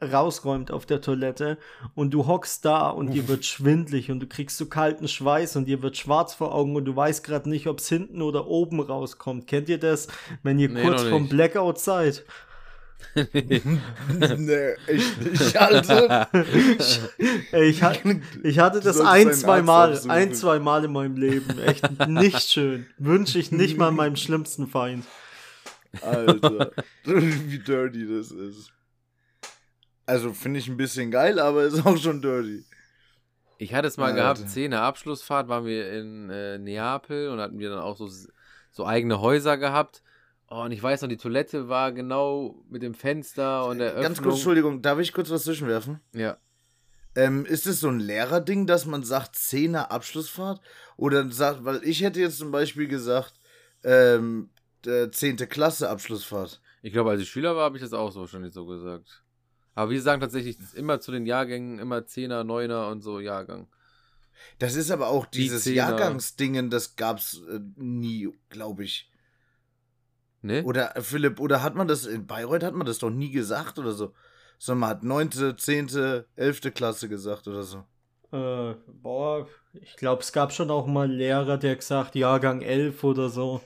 [0.02, 1.58] rausräumt auf der Toilette
[1.96, 5.66] und du hockst da und dir wird schwindlig und du kriegst so kalten Schweiß und
[5.66, 8.80] dir wird schwarz vor Augen und du weißt gerade nicht, ob es hinten oder oben
[8.80, 9.48] rauskommt.
[9.48, 10.08] Kennt ihr das,
[10.44, 11.30] wenn ihr Nee, kurz vom.
[11.30, 12.26] Blackout seid?
[13.34, 16.30] nee, ich nicht, Alter.
[17.52, 17.82] Ey, ich,
[18.44, 20.12] ich hatte das ein, zwei Mal, aufsuchen.
[20.12, 21.60] ein, zwei Mal in meinem Leben.
[21.60, 22.86] Echt nicht schön.
[22.98, 25.06] Wünsche ich nicht mal meinem schlimmsten Feind.
[26.02, 26.72] Alter.
[27.04, 28.72] Wie dirty das ist.
[30.12, 32.66] Also finde ich ein bisschen geil, aber ist auch schon dirty.
[33.58, 34.16] Ich hatte es mal Alter.
[34.18, 38.10] gehabt, Zehner Abschlussfahrt, waren wir in äh, Neapel und hatten wir dann auch so,
[38.72, 40.04] so eigene Häuser gehabt.
[40.50, 44.04] Oh, und ich weiß noch, die Toilette war genau mit dem Fenster und der Öffnung.
[44.04, 46.02] Ganz kurz, Entschuldigung, darf ich kurz was zwischenwerfen?
[46.14, 46.36] Ja.
[47.16, 50.60] Ähm, ist es so ein Lehrerding, dass man sagt, Zehner Abschlussfahrt?
[50.98, 53.36] Oder sagt, weil ich hätte jetzt zum Beispiel gesagt,
[53.86, 54.50] ähm,
[54.84, 55.38] der 10.
[55.48, 56.62] Klasse Abschlussfahrt.
[56.82, 59.24] Ich glaube, als ich Schüler war, habe ich das auch so schon nicht so gesagt.
[59.74, 63.68] Aber wir sagen tatsächlich immer zu den Jahrgängen immer Zehner, Neuner und so Jahrgang.
[64.60, 65.78] Das ist aber auch Die dieses Zehner.
[65.78, 69.10] Jahrgangsdingen, das gab's äh, nie, glaube ich.
[70.42, 70.64] Ne?
[70.64, 73.80] Oder äh, Philipp, oder hat man das in Bayreuth hat man das doch nie gesagt
[73.80, 74.14] oder so?
[74.58, 76.74] Sondern man hat 9., 10., 11.
[76.74, 77.84] Klasse gesagt oder so.
[78.32, 83.04] Äh, boah, ich glaube, es gab schon auch mal einen Lehrer, der gesagt, Jahrgang 11
[83.04, 83.62] oder so.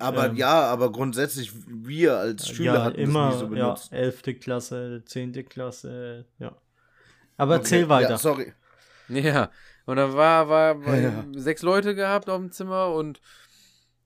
[0.00, 3.64] Aber Ähm, ja, aber grundsätzlich, wir als Schüler ja, hatten immer, das nie so ja,
[3.66, 3.92] benutzt.
[3.92, 4.22] 11.
[4.40, 5.48] Klasse, 10.
[5.48, 6.56] Klasse, ja.
[7.36, 8.10] Aber Okay, erzähl weiter.
[8.10, 8.52] Ja, sorry.
[9.08, 9.50] Ja,
[9.86, 11.24] und dann war, war, war Ja.
[11.36, 13.20] sechs Leute gehabt auf dem Zimmer und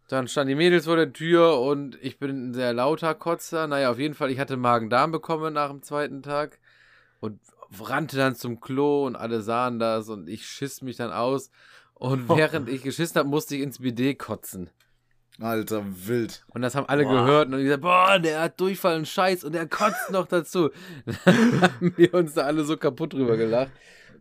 [0.09, 3.67] dann standen die Mädels vor der Tür und ich bin ein sehr lauter Kotzer.
[3.67, 6.59] Naja, auf jeden Fall, ich hatte Magen-Darm bekommen nach dem zweiten Tag
[7.21, 7.41] und
[7.81, 11.51] rannte dann zum Klo und alle sahen das und ich schiss mich dann aus.
[11.95, 14.71] Und während ich geschissen habe, musste ich ins BD kotzen.
[15.41, 16.45] Alter, wild.
[16.49, 17.25] Und das haben alle Boah.
[17.25, 20.71] gehört und die gesagt, boah, der hat Durchfall und Scheiß und der kotzt noch dazu.
[21.25, 23.73] Dann haben wir uns da alle so kaputt drüber gelacht.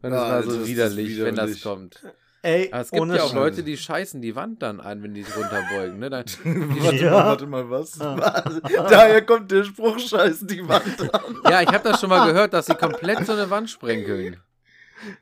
[0.02, 1.63] Und das Ja, war Alter, so das ist widerlich, wenn das widerlich.
[1.63, 2.02] kommt.
[2.41, 5.13] Ey, Aber es gibt ohne ja auch Leute, die scheißen die Wand dann an, wenn
[5.13, 5.99] die es runterbeugen.
[5.99, 6.10] Ne?
[6.10, 7.12] Dann, warte Ja.
[7.12, 8.02] mal, warte mal, was?
[8.02, 8.17] Ah.
[8.17, 8.62] was?
[8.89, 11.38] Daher kommt der Spruch, scheißen die Wand an.
[11.49, 14.38] ja, ich habe das schon mal gehört, dass sie komplett so eine Wand sprenkeln.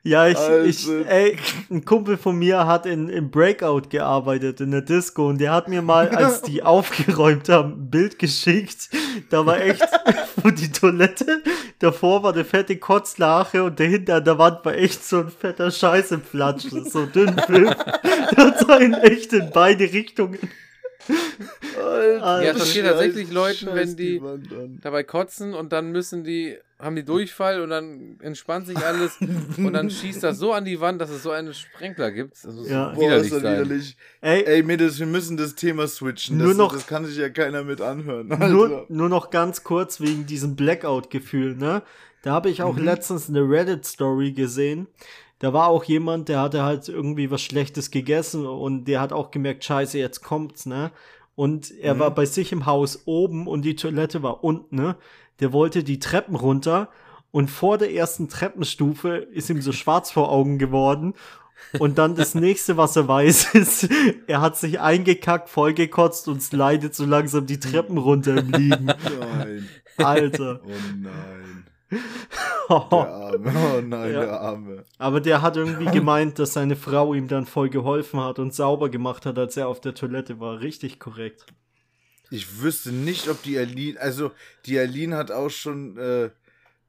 [0.04, 0.66] Ja, ich, Alter.
[0.66, 1.38] ich, ey,
[1.70, 5.68] ein Kumpel von mir hat in, im Breakout gearbeitet, in der Disco, und der hat
[5.68, 8.90] mir mal, als die aufgeräumt haben, ein Bild geschickt.
[9.30, 9.82] Da war echt,
[10.38, 11.42] wo die Toilette,
[11.80, 15.72] davor war eine fette Kotzlache und dahinter an der Wand war echt so ein fetter
[15.72, 17.70] Scheiß im Flatsch, so dünn Film.
[17.70, 20.40] Hat so einen echt in beide Richtungen.
[21.84, 24.80] Alter, Ja, passiert scheiß- tatsächlich Leuten, wenn die- an.
[24.82, 29.18] Dabei kotzen und dann müssen die, haben die Durchfall und dann entspannt sich alles
[29.58, 32.34] und dann schießt das so an die Wand, dass es so einen Sprenkler gibt.
[32.44, 32.90] Das muss Ja.
[32.90, 33.98] Boah, widerlich ist das widerlich.
[34.22, 36.38] Ey, Ey, Mädels, wir müssen das Thema switchen.
[36.40, 38.28] Das, Nur noch- das kann sich ja keiner mit anhören.
[38.28, 38.86] Nur, Alter.
[38.90, 41.84] nur noch ganz kurz wegen diesem Blackout-Gefühl, ne?
[42.24, 42.84] Da habe ich auch Mhm.
[42.84, 44.88] letztens eine Reddit-Story gesehen.
[45.40, 49.32] Da war auch jemand, der hatte halt irgendwie was Schlechtes gegessen und der hat auch
[49.32, 50.92] gemerkt, scheiße, jetzt kommt's, ne?
[51.34, 52.00] Und er Mhm.
[52.00, 54.98] war bei sich im Haus oben und die Toilette war unten, ne?
[55.42, 56.90] Der wollte die Treppen runter
[57.32, 61.14] und vor der ersten Treppenstufe ist ihm so schwarz vor Augen geworden.
[61.80, 63.88] Und dann das nächste, was er weiß, ist,
[64.28, 68.86] er hat sich eingekackt, vollgekotzt und slidet so langsam die Treppen runter im Liegen.
[68.86, 69.70] Nein.
[69.98, 70.62] Alter.
[70.64, 71.66] Oh nein.
[72.70, 73.52] Der Arme.
[73.54, 74.20] Oh nein, Ja.
[74.22, 74.86] der Arme.
[74.98, 78.88] Aber der hat irgendwie gemeint, dass seine Frau ihm dann voll geholfen hat und sauber
[78.90, 80.62] gemacht hat, als er auf der Toilette war.
[80.62, 81.46] Richtig korrekt.
[82.32, 84.32] Ich wüsste nicht, ob die Aline, also
[84.66, 86.30] die Aline hat auch schon, äh,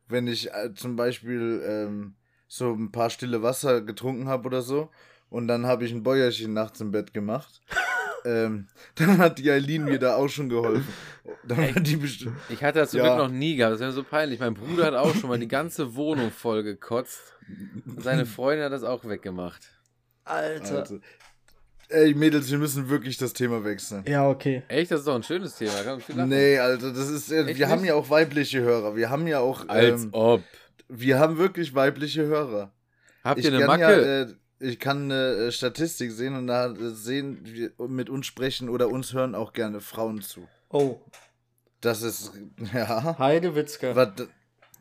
[0.09, 2.15] wenn ich äh, zum Beispiel ähm,
[2.49, 4.91] so ein paar stille Wasser getrunken habe oder so
[5.31, 7.61] und dann habe ich ein Bäuerchen nachts im Bett gemacht,
[8.25, 10.87] ähm, dann hat die Aline mir da auch schon geholfen.
[11.45, 12.37] Dann hat die bestimmt.
[12.49, 13.17] Ich hatte das zum Ja.
[13.17, 13.75] Glück noch nie gehabt.
[13.75, 14.39] Das wäre so peinlich.
[14.39, 17.35] Mein Bruder hat auch schon mal die ganze Wohnung voll gekotzt.
[17.85, 19.69] Und seine Freundin hat das auch weggemacht.
[20.25, 20.81] Alter.
[20.81, 21.01] Also,
[21.93, 24.05] ey, Mädels, wir müssen wirklich das Thema wechseln.
[24.09, 24.63] Ja, okay.
[24.69, 25.73] Echt, das ist doch ein schönes Thema.
[26.27, 27.31] Nee, Alter, das ist.
[27.31, 27.89] Äh, Echt wir haben nicht?
[27.89, 28.97] ja auch weibliche Hörer.
[28.97, 29.69] Wir haben ja auch.
[29.69, 30.43] Als Ähm, ob.
[30.89, 32.73] wir haben wirklich weibliche Hörer.
[33.25, 33.83] Habt ich ihr eine kann Macke?
[33.83, 38.69] Ja, äh, ich kann eine äh, Statistik sehen und da sehen wir mit uns sprechen
[38.69, 40.47] oder uns hören auch gerne Frauen zu.
[40.71, 41.01] Oh,
[41.81, 42.33] Das ist
[42.73, 43.19] ja.
[43.19, 43.95] Heidewitzka.
[43.97, 44.09] Was,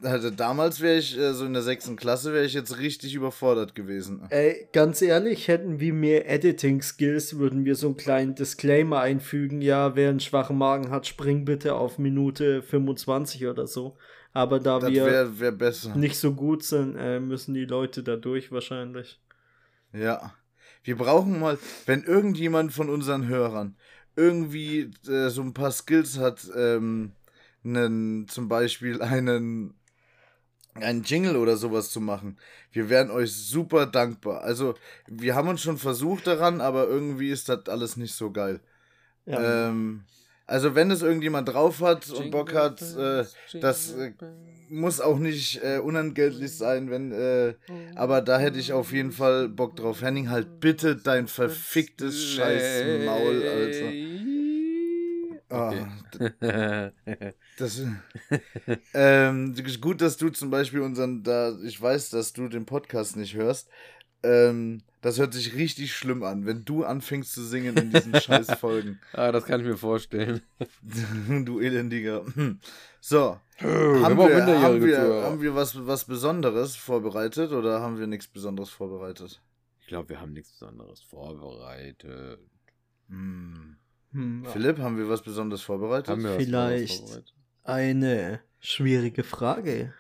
[0.04, 3.76] also damals wäre ich äh, so in der sechsten Klasse wäre ich jetzt richtig überfordert
[3.76, 4.26] gewesen.
[4.30, 9.62] Ey, ganz ehrlich, hätten wir mehr Editing-Skills, würden wir so einen kleinen Disclaimer einfügen.
[9.62, 13.98] Ja, wer einen schwachen Magen hat, spring bitte auf Minute 25 oder so.
[14.34, 15.96] Aber da Das wir wär besser.
[15.96, 19.20] nicht so gut sind, äh, müssen die Leute da durch wahrscheinlich.
[19.94, 20.34] Ja.
[20.84, 23.76] Wir brauchen mal, wenn irgendjemand von unseren Hörern
[24.16, 27.12] irgendwie äh, so ein paar Skills hat, ähm,
[27.64, 29.76] einen, zum Beispiel einen,
[30.76, 32.38] einen Jingle oder sowas zu machen.
[32.72, 34.42] Wir wären euch super dankbar.
[34.42, 34.76] Also,
[35.08, 38.62] wir haben uns schon versucht daran, aber irgendwie ist das alles nicht so geil.
[39.26, 39.70] Ja.
[39.70, 40.04] Ähm,
[40.48, 43.26] also, wenn es irgendjemand drauf hat und Bock hat, äh,
[43.60, 44.12] das äh,
[44.70, 47.54] muss auch nicht äh, unentgeltlich sein, wenn, äh,
[47.96, 50.02] aber da hätte ich auf jeden Fall Bock drauf.
[50.02, 53.92] Henning, halt bitte dein verficktes scheiß Maul, Alter.
[55.52, 55.74] Ah,
[56.14, 57.82] d- das,
[58.94, 63.36] ähm, gut, dass du zum Beispiel unseren, da, ich weiß, dass du den Podcast nicht
[63.36, 63.70] hörst.
[64.24, 68.54] Ähm, das hört sich richtig schlimm an, wenn du anfängst zu singen in diesen scheiß
[68.54, 69.00] Folgen.
[69.14, 70.42] ah, das kann ich mir vorstellen.
[71.46, 72.24] du elendiger.
[73.00, 73.40] So.
[73.60, 73.70] Wir
[74.04, 78.70] haben, wir, haben, wir, haben wir was, was Besonderes vorbereitet oder haben wir nichts Besonderes
[78.70, 79.42] vorbereitet?
[79.82, 82.40] Ich glaube, wir haben nichts Besonderes vorbereitet.
[83.10, 83.78] Hm.
[84.12, 86.10] Hm, Philipp, haben wir was Besonderes vorbereitet?
[86.10, 87.00] Haben wir Vielleicht.
[87.00, 87.34] Vorbereitet?
[87.64, 89.94] Eine schwierige Frage.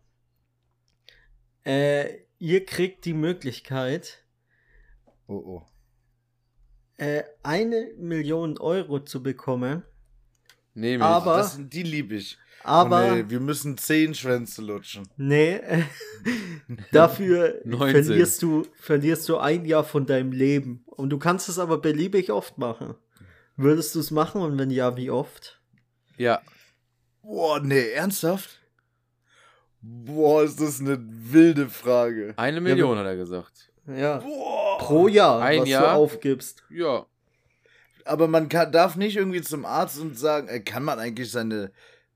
[1.65, 4.23] äh, ihr kriegt die Möglichkeit,
[5.29, 5.63] Oh oh.
[6.99, 9.83] äh, eine Million Euro zu bekommen
[10.77, 11.11] Nehme ich.
[11.11, 12.39] Aber- Das, die liebe ich.
[12.63, 15.09] Aber Oh nee, wir müssen zehn Schwänze lutschen.
[15.17, 15.83] nee, äh,
[16.93, 18.05] dafür 19.
[18.05, 20.83] verlierst du, verlierst du ein Jahr von deinem Leben.
[20.87, 22.95] Und du kannst es aber beliebig oft machen.
[23.57, 25.61] Würdest du es machen und wenn ja, wie oft?
[26.17, 26.41] Ja.
[27.23, 28.61] Boah, nee, ernsthaft?
[29.81, 32.35] Boah, ist das eine wilde Frage.
[32.37, 33.71] Eine Million, hat er gesagt.
[33.87, 34.19] Ja.
[34.19, 34.79] Boah.
[34.79, 35.95] Pro Jahr, Ein was Jahr?
[35.95, 36.65] du aufgibst.
[36.71, 37.07] Ja.
[38.07, 41.71] Aber man kann, darf nicht irgendwie zum Arzt und sagen, äh, kann man eigentlich seine,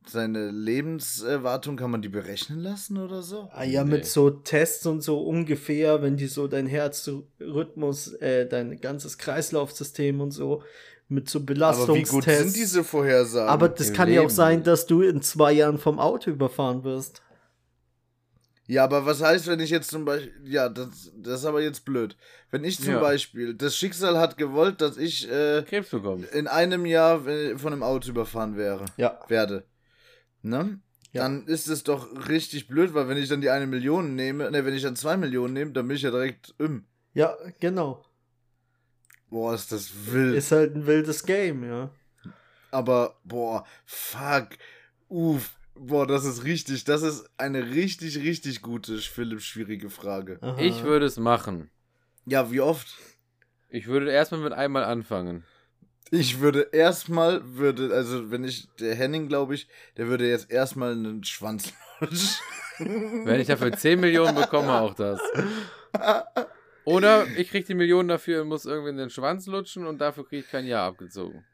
[0.07, 3.49] seine Lebenserwartung, kann man die berechnen lassen oder so?
[3.53, 3.91] Ah ja, Nee.
[3.97, 10.21] mit so Tests und so ungefähr, wenn die so dein Herzrhythmus, äh, dein ganzes Kreislaufsystem
[10.21, 10.63] und so,
[11.09, 12.11] mit so Aber wie Belastungstests.
[12.13, 13.49] gut sind diese Vorhersagen?
[13.51, 14.35] Aber das kann ja auch Leben.
[14.35, 17.23] sein, dass du in zwei Jahren vom Auto überfahren wirst.
[18.71, 21.85] Ja, aber was heißt, wenn ich jetzt zum Beispiel, ja, das, das ist aber jetzt
[21.85, 22.17] blöd.
[22.53, 23.01] Wenn ich zum Ja.
[23.01, 26.23] Beispiel, das Schicksal hat gewollt, dass ich äh, Krebs bekommen.
[26.33, 29.19] in einem Jahr äh, von einem Auto überfahren wäre, Ja.
[29.27, 29.65] werde,
[30.43, 30.79] ne?
[31.13, 31.23] Ja.
[31.23, 34.65] Dann ist es doch richtig blöd, weil wenn ich dann die eine Million nehme, ne,
[34.65, 36.85] wenn ich dann zwei Millionen nehme, dann bin ich ja direkt im.
[37.13, 38.05] Ja, genau.
[39.31, 40.37] Boah, ist das wild.
[40.37, 41.91] Ist halt ein wildes Game, ja.
[42.71, 44.51] Aber, boah, fuck.
[45.09, 45.57] Uff.
[45.83, 46.85] Boah, das ist richtig.
[46.85, 50.39] Das ist eine richtig, richtig gute, Philipp, schwierige Frage.
[50.43, 50.61] Aha.
[50.61, 51.71] Ich würde es machen.
[52.27, 52.99] Ja, wie oft?
[53.71, 55.43] Ich würde erstmal mit einmal anfangen.
[56.11, 60.93] Ich würde erstmal, würde, also wenn ich, der Henning, glaube ich, der würde jetzt erstmal
[60.93, 62.29] einen Schwanz lutschen.
[63.25, 65.21] Wenn ich dafür 10 Millionen bekomme, auch das.
[66.85, 70.27] Oder ich kriege die Millionen dafür und muss irgendwie in den Schwanz lutschen und dafür
[70.27, 71.45] kriege ich kein Jahr abgezogen.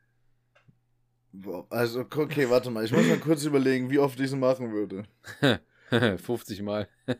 [1.71, 2.85] Also, okay, warte mal.
[2.85, 5.05] Ich muss mal kurz überlegen, wie oft ich es machen würde.
[5.91, 6.89] 50 Mal.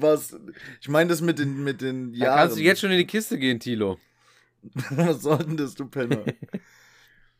[0.00, 0.36] Was?
[0.80, 2.38] Ich meine das mit den, mit den Da Jahren.
[2.38, 3.98] kannst du jetzt schon in die Kiste gehen, Tilo.
[4.90, 6.24] Was soll denn das, du Penner?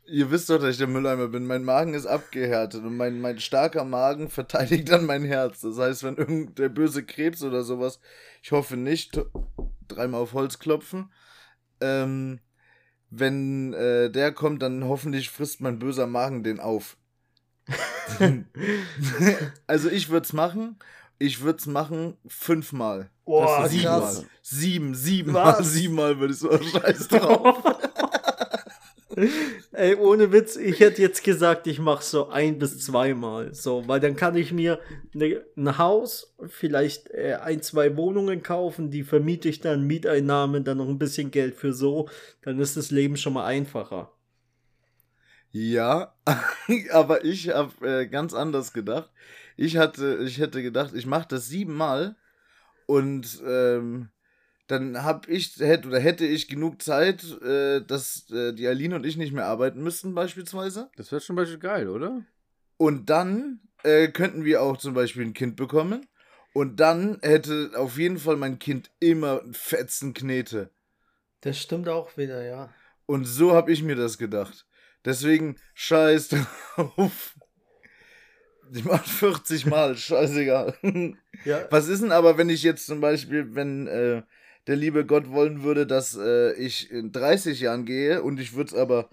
[0.08, 1.46] Ihr wisst doch, dass ich der Mülleimer bin.
[1.46, 5.62] Mein Magen ist abgehärtet und mein, mein starker Magen verteidigt dann mein Herz.
[5.62, 7.98] Das heißt, wenn irgend der böse Krebs oder sowas,
[8.42, 9.20] ich hoffe nicht,
[9.88, 11.10] dreimal auf Holz klopfen,
[11.80, 12.38] ähm,
[13.10, 16.96] wenn äh, der kommt, dann hoffentlich frisst mein böser Magen den auf.
[19.66, 20.78] also ich würde es machen.
[21.18, 23.10] Ich würde es machen fünfmal.
[23.24, 24.02] Boah, Das ist krass.
[24.18, 24.24] krass.
[24.42, 25.72] Sieben, siebenmal, Was?
[25.72, 27.62] siebenmal würde ich so scheiß drauf.
[29.72, 33.54] Ey, ohne Witz, ich hätte jetzt gesagt, ich mache so ein bis zweimal.
[33.54, 34.78] So, weil dann kann ich mir
[35.14, 40.78] ne, ein Haus, vielleicht äh, ein, zwei Wohnungen kaufen, die vermiete ich dann, Mieteinnahmen, dann
[40.78, 42.08] noch ein bisschen Geld für so.
[42.42, 44.12] Dann ist das Leben schon mal einfacher.
[45.50, 46.14] Ja,
[46.92, 49.10] aber ich habe äh, ganz anders gedacht.
[49.56, 52.16] Ich hatte, ich hätte gedacht, ich mache das siebenmal
[52.84, 54.10] und ähm,
[54.66, 59.06] dann hab ich hätte oder hätte ich genug Zeit, äh, dass äh, die Aline und
[59.06, 60.90] ich nicht mehr arbeiten müssten beispielsweise.
[60.96, 62.24] Das wäre zum Beispiel geil, oder?
[62.76, 66.06] Und dann äh, könnten wir auch zum Beispiel ein Kind bekommen.
[66.52, 70.70] Und dann hätte auf jeden Fall mein Kind immer einen fetzen Knete.
[71.42, 72.70] Das stimmt auch wieder, ja.
[73.04, 74.66] Und so habe ich mir das gedacht.
[75.04, 76.28] Deswegen scheiß
[76.76, 77.36] drauf.
[78.72, 80.74] Ich mach 40 Mal, scheißegal.
[81.44, 84.22] Ja, Was ist denn aber, wenn ich jetzt zum Beispiel, wenn äh,
[84.66, 88.68] der liebe Gott wollen würde, dass äh, ich in 30 Jahren gehe und ich würde
[88.68, 89.08] es aber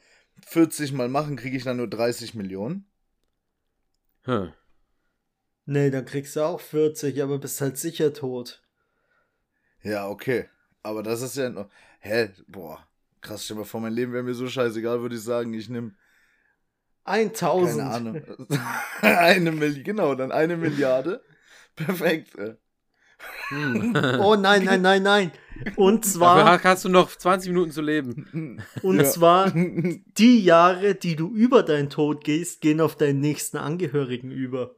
[0.45, 2.85] 40 Mal machen, kriege ich dann nur 30 Millionen?
[4.25, 4.53] Hm.
[5.65, 8.63] nee, dann kriegst du auch 40, aber bist halt sicher tot.
[9.81, 10.49] Ja, okay.
[10.81, 11.69] Aber das ist ja noch.
[11.99, 12.29] Hä?
[12.47, 12.87] Boah.
[13.21, 15.93] Krass, stell mal vor, mein Leben wäre mir so scheißegal, würde ich sagen, ich nehme
[17.05, 17.77] 1000.
[17.77, 18.21] Keine Ahnung.
[19.01, 21.23] eine Milliarde, genau, dann eine Milliarde.
[21.75, 22.35] Perfekt.
[22.35, 22.55] äh.
[23.49, 23.95] Hm.
[24.21, 25.31] Oh nein, nein, nein, nein.
[25.75, 28.61] Und Dafür zwar, hast du noch 20 Minuten zu leben.
[28.81, 29.03] und Ja.
[29.05, 29.51] zwar
[30.17, 34.71] die Jahre, die du über deinen Tod gehst, gehen auf deinen nächsten Angehörigen über.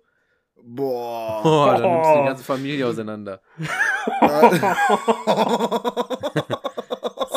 [0.68, 1.42] Boah.
[1.44, 3.42] Oh, dann nimmst du die ganze Familie auseinander.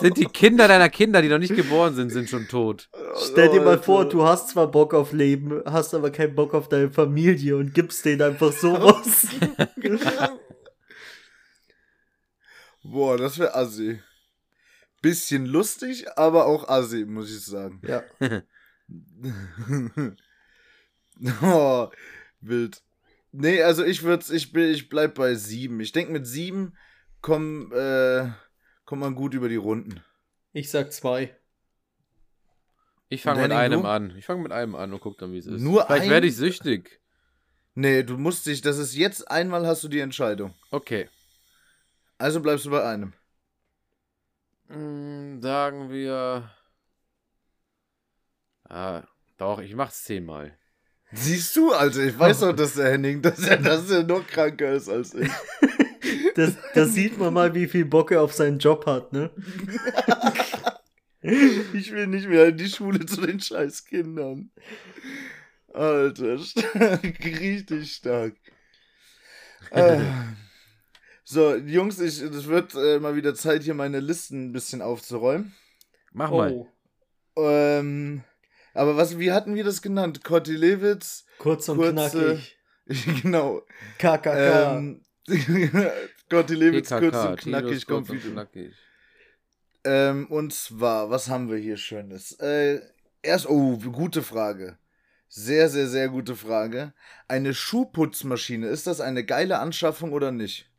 [0.01, 2.89] Sind die Kinder deiner Kinder, die noch nicht geboren sind, sind schon tot.
[3.17, 6.69] Stell dir mal vor, du hast zwar Bock auf Leben, hast aber keinen Bock auf
[6.69, 9.27] deine Familie und gibst denen einfach sowas.
[12.91, 14.01] Boah, das wäre assi.
[15.03, 17.83] Bisschen lustig, aber auch assi, muss ich sagen.
[17.87, 18.03] ja.
[21.43, 21.89] oh,
[22.41, 22.83] wild.
[23.31, 25.79] Nee, also ich würde ich, bin- ich bleib bei sieben.
[25.81, 26.75] Ich denke, mit sieben
[27.21, 28.31] komm, äh,
[28.87, 30.03] kommt man gut über die Runden.
[30.53, 31.37] Ich sag zwei.
[33.11, 33.89] Ich fange mit einem du?
[33.89, 34.17] an.
[34.17, 35.61] Ich fange mit einem an und guck dann, wie es ist.
[35.61, 37.01] Nur Vielleicht werde ich süchtig.
[37.75, 40.55] Nee, du musst dich, das ist jetzt einmal hast du die Entscheidung.
[40.71, 41.09] Okay.
[42.19, 43.13] Also bleibst du bei einem.
[44.69, 46.51] Hm, sagen wir.
[48.69, 49.03] Ah,
[49.39, 50.59] doch, ich mach's zehnmal.
[51.13, 54.73] Siehst du, Alter, ich weiß doch, dass der Henning, dass er, dass er noch kranker
[54.73, 55.31] ist als ich.
[56.35, 59.31] Das, das sieht man mal, wie viel Bock er auf seinen Job hat, ne?
[61.21, 64.51] Ich will nicht mehr in die Schule zu den scheiß Kindern.
[65.75, 68.35] Alter, stark, richtig stark.
[69.71, 70.01] Äh,
[71.31, 75.55] so, Jungs, ich, es wird äh, mal wieder Zeit, hier meine Listen ein bisschen aufzuräumen.
[76.13, 76.53] Mach mal.
[76.53, 76.69] Oh,
[77.37, 78.25] Ähm,
[78.73, 80.25] aber was, wie hatten wir das genannt?
[80.25, 82.41] Kotilewitz, kurz und Kurze-
[82.87, 83.21] knackig.
[83.23, 83.61] genau.
[83.99, 84.79] KKK.
[84.79, 85.03] Ähm,
[86.31, 88.73] Kotilewitz, PKK, kurz und Tilos, knackig, kurz kommt und knackig.
[89.85, 92.33] Ähm, und zwar, was haben wir hier Schönes?
[92.41, 92.81] Äh,
[93.21, 94.79] erst, oh, gute Frage.
[95.29, 96.95] Sehr, sehr, sehr gute Frage.
[97.29, 100.71] Eine Schuhputzmaschine, ist das eine geile Anschaffung oder nicht?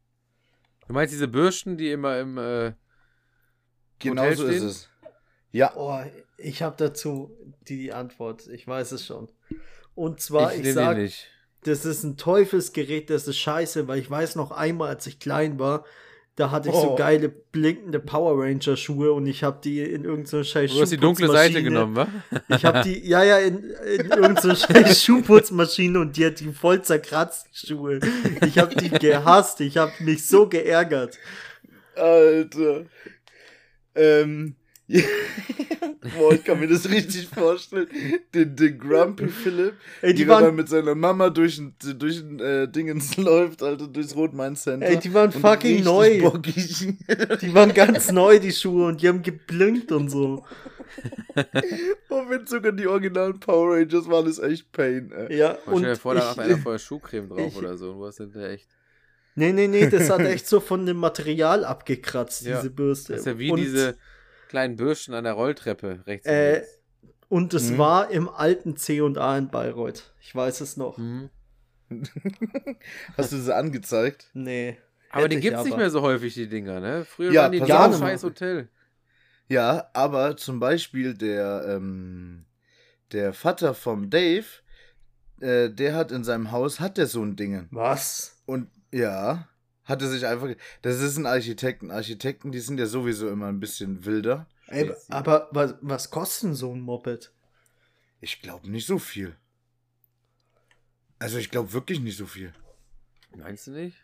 [0.90, 2.74] Du meinst diese Bürsten, die immer im äh,
[4.00, 4.68] Genau so ist stehen?
[4.68, 4.90] es.
[5.52, 6.02] Ja, Oh,
[6.38, 7.30] ich habe dazu
[7.68, 8.48] die Antwort.
[8.48, 9.30] Ich weiß es schon.
[9.94, 11.28] Und zwar, ich, nehm die sag, nicht.
[11.62, 15.60] das ist ein Teufelsgerät, das ist scheiße, weil ich weiß noch einmal, als ich klein
[15.60, 15.86] war,
[16.40, 16.96] da hatte ich so Oh.
[16.96, 20.98] geile blinkende Power Ranger Schuhe und ich habe die in irgendeiner scheiß Du hast die
[20.98, 22.08] dunkle Seite Schuhputzmaschine- genommen, wa?
[22.56, 26.82] Ich habe die, ja, ja, in, in irgendeiner scheiß Schuhputzmaschine und die hat die voll
[26.82, 28.00] zerkratzt, Schuhe.
[28.46, 31.18] Ich habe die gehasst, ich habe mich so geärgert.
[31.96, 32.86] Alter.
[33.96, 34.56] Ähm.
[36.18, 37.88] Boah, ich kann mir das richtig vorstellen.
[38.34, 42.40] Den, den Grumpy Philipp, Ey, die er waren, mit seiner Mama durch, ein- durch ein
[42.40, 44.88] äh, Dingens läuft, Alter, durchs Rot-Main Center.
[44.88, 46.22] ey, die waren fucking neu.
[46.22, 46.96] Bockig.
[47.42, 50.44] Die waren ganz neu, die Schuhe, und die haben geblinkt und so.
[52.10, 55.38] Und wenn sogar die originalen Power Rangers waren, ist echt Pain, ey.
[55.38, 57.78] Ja, Und und stell dir vor, da macht ich, einer vorher Schuhcreme drauf ich- oder
[57.78, 57.92] so.
[57.92, 58.68] Und du hast hinterher echt.
[59.36, 63.14] nee, nee, nee, das hat echt so von dem Material abgekratzt, Ja, diese Bürste.
[63.14, 63.96] Das ist ja wie und, diese
[64.50, 66.64] kleinen Bürsten an der Rolltreppe rechts und Äh.
[67.30, 67.78] Und es Mhm.
[67.78, 70.12] war im alten C&A in Bayreuth.
[70.20, 70.98] Ich weiß es noch.
[70.98, 71.30] Mhm.
[73.18, 74.30] Hast du sie angezeigt?
[74.34, 74.78] Nee.
[75.12, 77.06] Aber die ich gibt's nicht mehr so häufig, die Dinger, ne?
[77.06, 78.70] Früher Ja, waren die ein scheiß Hotel.
[79.48, 82.46] Ja, aber zum Beispiel der, ähm,
[83.12, 84.46] der Vater vom Dave,
[85.40, 87.68] äh, der hat in seinem Haus, hat der so ein Ding.
[87.72, 88.42] Was?
[88.46, 89.48] Und ja,
[89.90, 90.50] hat er sich einfach,
[90.82, 91.92] das ist ein Architekten.
[91.92, 94.48] Architekten, die sind ja sowieso immer ein bisschen wilder.
[94.68, 97.32] Ey, aber was, was kostet denn so ein Moped?
[98.22, 99.36] Ich glaube nicht so viel.
[101.18, 102.54] Also ich glaube wirklich nicht so viel.
[103.36, 103.98] Meinst du nicht?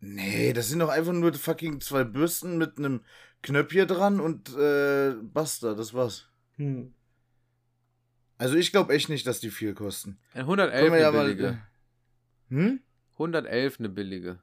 [0.00, 3.00] Nee, das sind doch einfach nur fucking zwei Bürsten mit einem
[3.42, 6.28] Knöpfchen dran und äh, basta, das war's.
[6.56, 6.94] Hm.
[8.38, 10.18] Also ich glaube echt nicht, dass die viel kosten.
[10.34, 11.24] Ein 111 Können wir eine ja mal.
[11.26, 11.62] billige.
[12.48, 12.80] Hm?
[13.14, 14.38] 111 eine billige.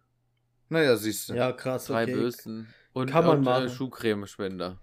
[0.74, 1.34] Naja, siehst du.
[1.34, 1.50] Ja.
[1.50, 1.86] Ja, krass.
[1.86, 2.14] Drei okay.
[2.14, 2.68] Bürsten.
[2.94, 3.70] Und, Kann man und machen.
[3.70, 4.80] Schuhcremespender.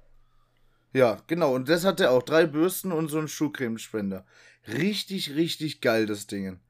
[1.27, 1.55] genau.
[1.55, 2.23] Und das hat er auch.
[2.23, 4.25] Drei Bürsten und so einen Schuhcremespender.
[4.69, 6.61] Richtig, richtig geil, das Ding.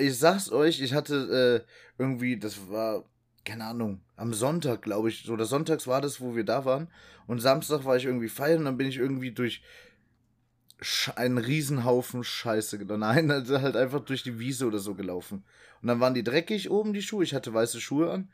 [0.00, 3.04] Ich sag's euch, ich hatte äh, irgendwie, das war,
[3.44, 6.88] keine Ahnung, am Sonntag, glaube ich, oder sonntags war das, wo wir da waren.
[7.26, 9.62] Und Samstag war ich irgendwie feiern und dann bin ich irgendwie durch
[11.16, 13.00] einen Riesenhaufen Scheiße gelaufen.
[13.00, 15.44] Nein, also halt einfach durch die Wiese oder so gelaufen.
[15.80, 17.24] Und dann waren die dreckig oben, die Schuhe.
[17.24, 18.28] Ich hatte weiße Schuhe an.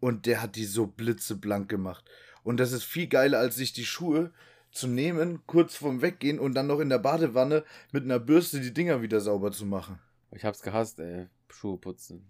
[0.00, 2.04] Und der hat die so blitzeblank gemacht.
[2.42, 4.32] Und das ist viel geiler, als sich die Schuhe
[4.72, 8.72] zu nehmen, kurz vorm Weggehen und dann noch in der Badewanne mit einer Bürste die
[8.72, 9.98] Dinger wieder sauber zu machen.
[10.30, 11.26] Ich hab's gehasst, ey.
[11.52, 12.24] Schuhe putzen.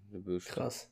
[0.46, 0.88] Krass.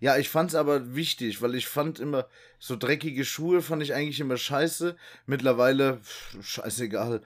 [0.00, 4.20] Ja, ich fand's aber wichtig, weil ich fand immer, so dreckige Schuhe fand ich eigentlich
[4.20, 4.96] immer scheiße.
[5.26, 7.22] Mittlerweile, pff, scheißegal.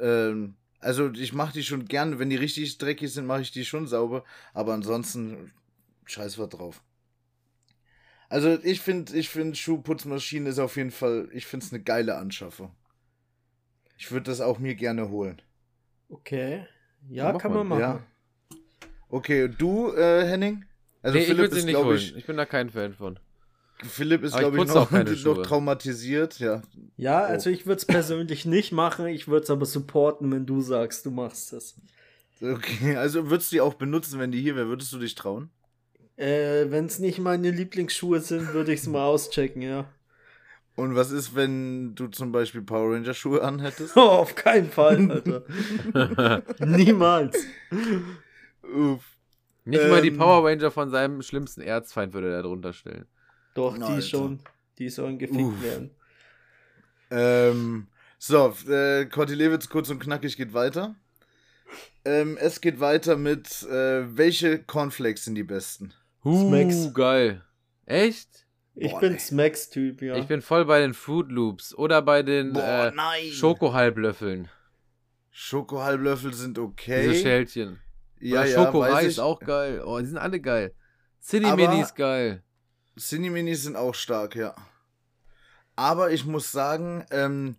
[0.00, 3.64] Ähm, also ich mache die schon gerne, wenn die richtig dreckig sind, mache ich die
[3.64, 4.24] schon sauber.
[4.52, 5.52] Aber ansonsten,
[6.04, 6.82] scheiß was drauf.
[8.28, 12.16] Also ich finde, ich finde Schuhputzmaschine ist auf jeden Fall, ich finde es eine geile
[12.16, 12.74] Anschaffung.
[13.96, 15.40] Ich würde das auch mir gerne holen.
[16.08, 16.66] Okay.
[17.08, 17.64] Ja, Mach kann mal.
[17.64, 17.80] man machen.
[17.80, 18.58] Ja.
[19.08, 20.64] Okay, und du, äh, Henning?
[21.02, 21.96] Also nee, ich Philipp würde sie nicht holen.
[21.96, 23.18] ich, Ich bin da kein Fan von.
[23.82, 26.62] Philipp ist, ich glaube ich, noch, noch traumatisiert, ja.
[26.96, 27.24] Ja, Oh.
[27.26, 31.04] also ich würde es persönlich nicht machen, ich würde es aber supporten, wenn du sagst,
[31.06, 31.74] du machst es.
[32.40, 34.68] Okay, also würdest du die auch benutzen, wenn die hier wäre?
[34.68, 35.50] Würdest du dich trauen?
[36.16, 39.86] Äh, wenn es nicht meine Lieblingsschuhe sind, würde ich es mal auschecken, ja.
[40.76, 43.96] Und was ist, wenn du zum Beispiel Power Ranger Schuhe anhättest?
[43.96, 45.44] Oh, auf keinen Fall, Alter.
[46.66, 47.36] Niemals.
[48.62, 49.04] Uff.
[49.64, 50.18] Nicht mal die Ähm.
[50.18, 53.06] Power Ranger von seinem schlimmsten Erzfeind würde er drunter stellen.
[53.54, 53.96] Doch, Alter.
[53.96, 54.40] die schon.
[54.78, 55.62] Die sollen gefickt Uff.
[55.62, 55.90] werden.
[57.10, 57.86] Ähm,
[58.18, 60.94] so, äh, Corti Lewitz kurz und knackig geht weiter.
[62.04, 65.92] Ähm, es geht weiter mit, äh, welche Cornflakes sind die besten?
[66.22, 66.76] Smacks.
[66.86, 67.42] Uh, geil.
[67.86, 68.46] Echt?
[68.76, 69.18] Ich Boah, bin.
[69.18, 70.16] Smacks-Typ, ja.
[70.16, 73.30] Ich bin voll bei den Fruit Loops oder bei den Boah, äh!
[73.30, 74.48] Schokohalblöffeln.
[75.30, 77.08] Schokohalblöffel sind okay.
[77.08, 77.80] Diese Schälchen.
[78.20, 79.82] ja, Oder ja, Schokoreis auch geil.
[79.84, 80.72] Oh, die sind alle geil.
[81.20, 82.43] Cine Aber- Mini ist geil.
[82.98, 84.54] Cineminis sind auch stark, ja.
[85.76, 87.56] Aber ich muss sagen, ähm,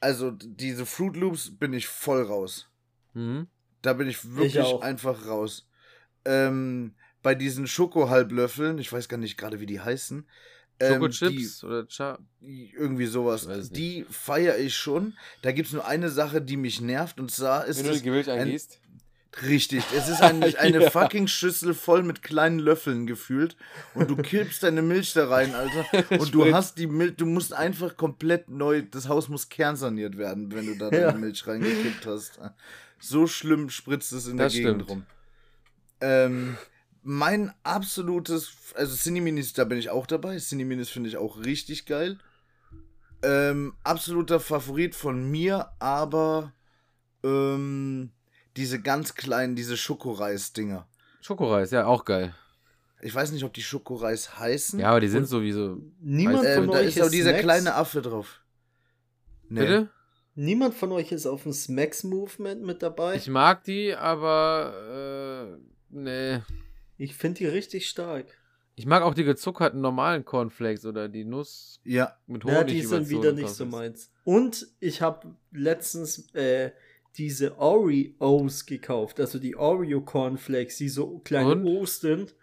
[0.00, 2.68] also diese Fruit Loops bin ich voll raus.
[3.12, 3.48] Mhm.
[3.82, 4.80] Da bin ich wirklich auch.
[4.80, 5.68] einfach raus.
[6.24, 10.26] Ähm, bei diesen Schokohalblöffeln, ich weiß gar nicht gerade, wie die heißen.
[10.80, 13.46] ähm, Schokochips oder Cha die, irgendwie sowas.
[13.46, 13.70] Ich.
[13.70, 15.14] Die feiere ich schon.
[15.42, 18.58] Da gibt es nur eine Sache, die mich nervt, und zwar ist es Gewürz ein-
[19.42, 20.90] Richtig, es ist ein, eine Ja.
[20.90, 23.56] fucking Schüssel voll mit kleinen Löffeln gefühlt
[23.94, 25.86] und du kippst deine Milch da rein, Alter.
[26.20, 30.52] Und du hast die Milch, du musst einfach komplett neu, das Haus muss kernsaniert werden,
[30.52, 31.12] wenn du da deine Ja.
[31.12, 32.38] Milch reingekippt hast.
[33.00, 34.90] So schlimm spritzt es in Das der Gegend stimmt.
[34.90, 35.06] rum.
[36.00, 36.56] Ähm,
[37.02, 40.38] mein absolutes, also Cineminis, da bin ich auch dabei.
[40.38, 42.18] Cineminis finde ich auch richtig geil.
[43.22, 46.52] Ähm, absoluter Favorit von mir, aber
[47.22, 48.10] ähm,
[48.56, 50.86] diese ganz kleinen, diese Schokoreis-Dinger.
[51.20, 52.34] Schokoreis, ja, auch geil.
[53.02, 54.80] Ich weiß nicht, ob die Schokoreis heißen.
[54.80, 55.78] Ja, aber die sind sowieso.
[56.00, 57.42] Niemand ähm, von da euch ist auch dieser Snacks?
[57.42, 58.40] kleine Affe drauf.
[59.48, 59.60] Nee.
[59.60, 59.90] Bitte?
[60.36, 63.16] Niemand von euch ist auf dem Smacks-Movement mit dabei?
[63.16, 65.58] Ich mag die, aber.
[65.58, 66.40] Äh, nee.
[66.96, 68.26] Ich finde die richtig stark.
[68.76, 72.56] Ich mag auch die gezuckerten normalen Cornflakes oder die Nuss Ja, mit Honig.
[72.56, 74.10] Ja, die sind wieder nicht so meins.
[74.24, 76.72] Und ich habe letztens äh,
[77.16, 81.64] diese Oreos gekauft, also die Oreo Cornflakes, die so kleine Und?
[81.66, 82.34] O's sind.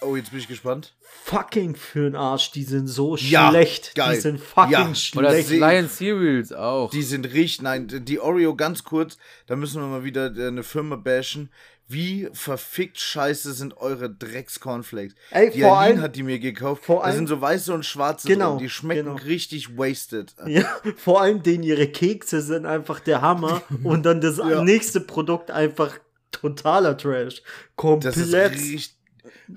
[0.00, 0.96] Oh, jetzt bin ich gespannt.
[1.00, 3.94] Fucking für den Arsch, die sind so Ja, schlecht.
[3.94, 4.16] geil.
[4.16, 4.80] Die sind fucking Ja.
[5.16, 5.46] Oder schlecht.
[5.48, 6.90] seh- Lion Cereals auch.
[6.90, 9.16] Die sind richtig, nein, die Oreo ganz kurz,
[9.46, 11.50] da müssen wir mal wieder eine Firma bashen.
[11.88, 15.14] Wie verfickt scheiße sind eure Drecks-Cornflakes?
[15.30, 16.84] Ey, Die vor Aline allem, hat die mir gekauft.
[16.84, 18.58] vor da allem- sind so weiße und schwarze Genau, drin.
[18.60, 19.16] Die schmecken genau.
[19.16, 20.34] richtig wasted.
[20.46, 20.64] ja,
[20.96, 24.62] vor allem denen ihre Kekse sind einfach der Hammer und dann das Ja.
[24.64, 25.98] nächste Produkt einfach
[26.30, 27.42] totaler Trash.
[27.42, 28.16] Das Komplett.
[28.16, 28.32] ist
[28.72, 28.96] richt,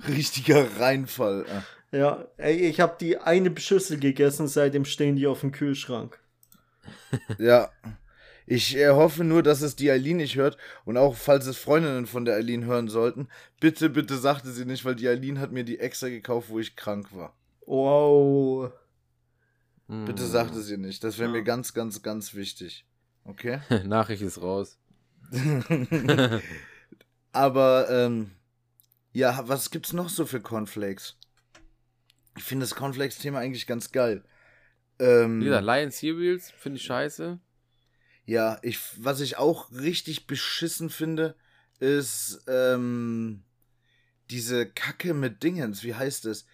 [0.10, 1.46] richtiger Reinfall.
[1.92, 1.98] äh.
[1.98, 6.20] Ja, ey, ich habe die eine Schüssel gegessen, seitdem stehen die auf dem Kühlschrank.
[7.38, 7.70] Ja.
[8.48, 10.58] Ich äh, hoffe nur, dass es die Eileen nicht hört.
[10.86, 13.28] Und auch, falls es Freundinnen von der Eileen hören sollten,
[13.60, 16.76] bitte, bitte sagte sie nicht, weil die Eileen hat mir die extra gekauft, wo ich
[16.76, 17.36] krank war.
[17.66, 18.72] Wow.
[19.88, 20.06] Hm.
[20.06, 21.04] Bitte sagte sie nicht.
[21.04, 22.86] Das wäre mir ganz, ganz, ganz wichtig.
[23.24, 23.60] Okay?
[23.86, 24.78] Nachricht ist raus.
[27.32, 28.32] Aber, ähm,
[29.12, 31.18] ja, was gibt's noch so für Cornflakes?
[32.38, 34.24] Ich finde das Cornflakes-Thema eigentlich ganz geil.
[35.00, 37.40] Ähm, Wie gesagt, Lion Cereals finde ich scheiße.
[38.26, 41.36] Ja, ich, was ich auch richtig beschissen finde,
[41.80, 43.44] ist ähm,
[44.32, 45.84] diese Kacke mit Dingens.
[45.84, 46.46] Wie heißt es?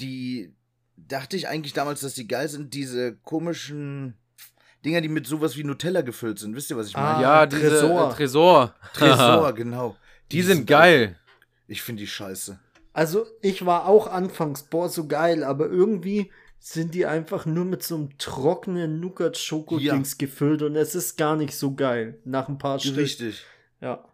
[0.00, 0.52] Die
[0.96, 2.74] dachte ich eigentlich damals, dass die geil sind.
[2.74, 4.14] Diese komischen
[4.84, 6.56] Dinger, die mit sowas wie Nutella gefüllt sind.
[6.56, 7.22] Wisst ihr, was ich Ah, meine?
[7.22, 8.10] ja, diese Tresor.
[8.10, 8.74] Äh, Tresor.
[8.94, 9.96] Tresor, genau.
[10.32, 11.16] Die sind geil.
[11.16, 12.58] Auch, ich finde die scheiße.
[12.92, 16.30] Also, ich war auch anfangs, boah, so geil, aber irgendwie
[16.64, 21.54] sind die einfach nur mit so einem trockenen Nougat-Schoko-Dings gefüllt und es ist gar nicht
[21.56, 22.18] so geil.
[22.24, 22.96] Nach ein paar Stück.
[22.98, 23.42] Richtig.
[23.80, 24.04] Ja.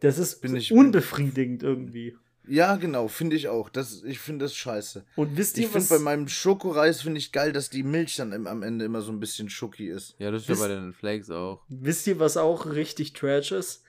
[0.00, 2.16] Das ist Bin ich- unbefriedigend irgendwie.
[2.48, 3.68] Ja, genau, finde ich auch.
[3.68, 5.04] Das, ich finde das scheiße.
[5.14, 5.98] Und wisst Ich ihr, finde was.
[5.98, 9.12] bei meinem Schokoreis finde ich geil, dass die Milch dann im, am Ende immer so
[9.12, 10.16] ein bisschen schoki ist.
[10.18, 11.60] Ja, das ist ja bei den Flakes auch.
[11.68, 13.84] Wisst ihr, was auch richtig trash ist?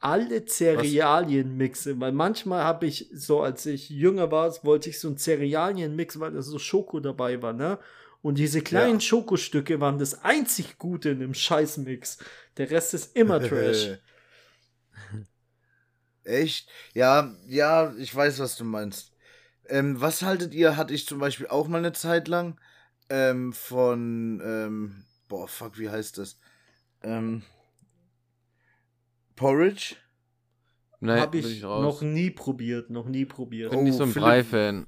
[0.00, 5.18] Alle Cerealienmixe, weil manchmal habe ich so, als ich jünger war, wollte ich so einen
[5.18, 7.78] Cerealienmix, weil da so Schoko dabei war, ne?
[8.22, 9.00] Und diese kleinen Ja.
[9.00, 12.18] Schokostücke waren das einzig Gute in dem Scheißmix.
[12.56, 13.98] Der Rest ist immer trash.
[16.24, 16.68] Echt?
[16.94, 19.12] Ja, ja, ich weiß, was du meinst.
[19.68, 22.60] Ähm, was haltet ihr, hatte ich zum Beispiel auch mal eine Zeit lang,
[23.10, 26.38] ähm, von, ähm, boah, fuck, wie heißt das?
[27.02, 27.42] Ähm,
[29.38, 29.94] Porridge?
[31.00, 33.70] Nein, habe ich noch nie probiert, noch nie probiert.
[33.70, 34.26] bin nicht so ein Oh, Philipp.
[34.26, 34.86] Brei-Fan.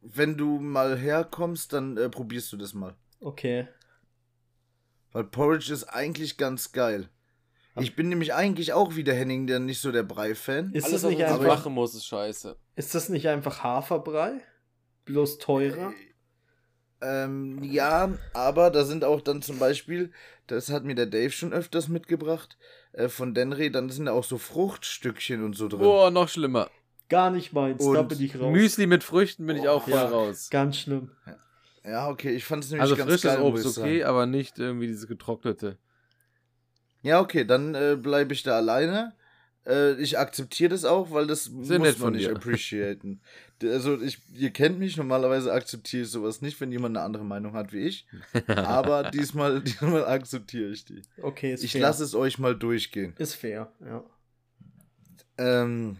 [0.00, 2.96] Wenn du mal herkommst, dann äh, probierst du das mal.
[3.20, 3.68] Okay.
[5.12, 7.10] Weil Porridge ist eigentlich ganz geil.
[7.78, 10.72] Ich bin nämlich eigentlich auch wie der Henning, der nicht so der Brei-Fan.
[10.72, 12.56] Ist Alles, das nicht einfach, machen muss, ist scheiße.
[12.76, 14.40] ist das nicht einfach Haferbrei?
[15.04, 15.92] Bloß teurer?
[17.02, 20.12] Ähm, ja, aber da sind auch dann zum Beispiel,
[20.46, 22.58] das hat mir der Dave schon öfters mitgebracht,
[22.92, 25.80] äh, von Denry, dann sind da auch so Fruchtstückchen und so drin.
[25.80, 26.70] Boah, noch schlimmer.
[27.08, 28.52] Gar nicht meins, da Und bin ich raus.
[28.52, 30.08] Müsli mit Früchten bin ich auch voll Ja.
[30.08, 30.48] raus.
[30.50, 31.10] Ganz schlimm.
[31.84, 34.86] Ja, okay, ich fand es nämlich Also ganz frisches geil, Obst okay, aber nicht irgendwie
[34.86, 35.78] dieses getrocknete.
[37.02, 39.14] Ja, okay, dann äh, bleibe ich da alleine.
[39.66, 42.36] Äh, ich akzeptiere das auch, weil das Sehr nett muss man von nicht dir.
[42.36, 43.20] appreciaten.
[43.62, 47.52] Also ich, ihr kennt mich, normalerweise akzeptiere ich sowas nicht, wenn jemand eine andere Meinung
[47.54, 48.06] hat wie ich.
[48.46, 51.02] Aber diesmal, diesmal akzeptiere ich die.
[51.20, 51.82] Okay, ist Ich fair.
[51.82, 53.14] lasse es euch mal durchgehen.
[53.18, 54.04] Ist fair, ja.
[55.38, 55.96] Ähm,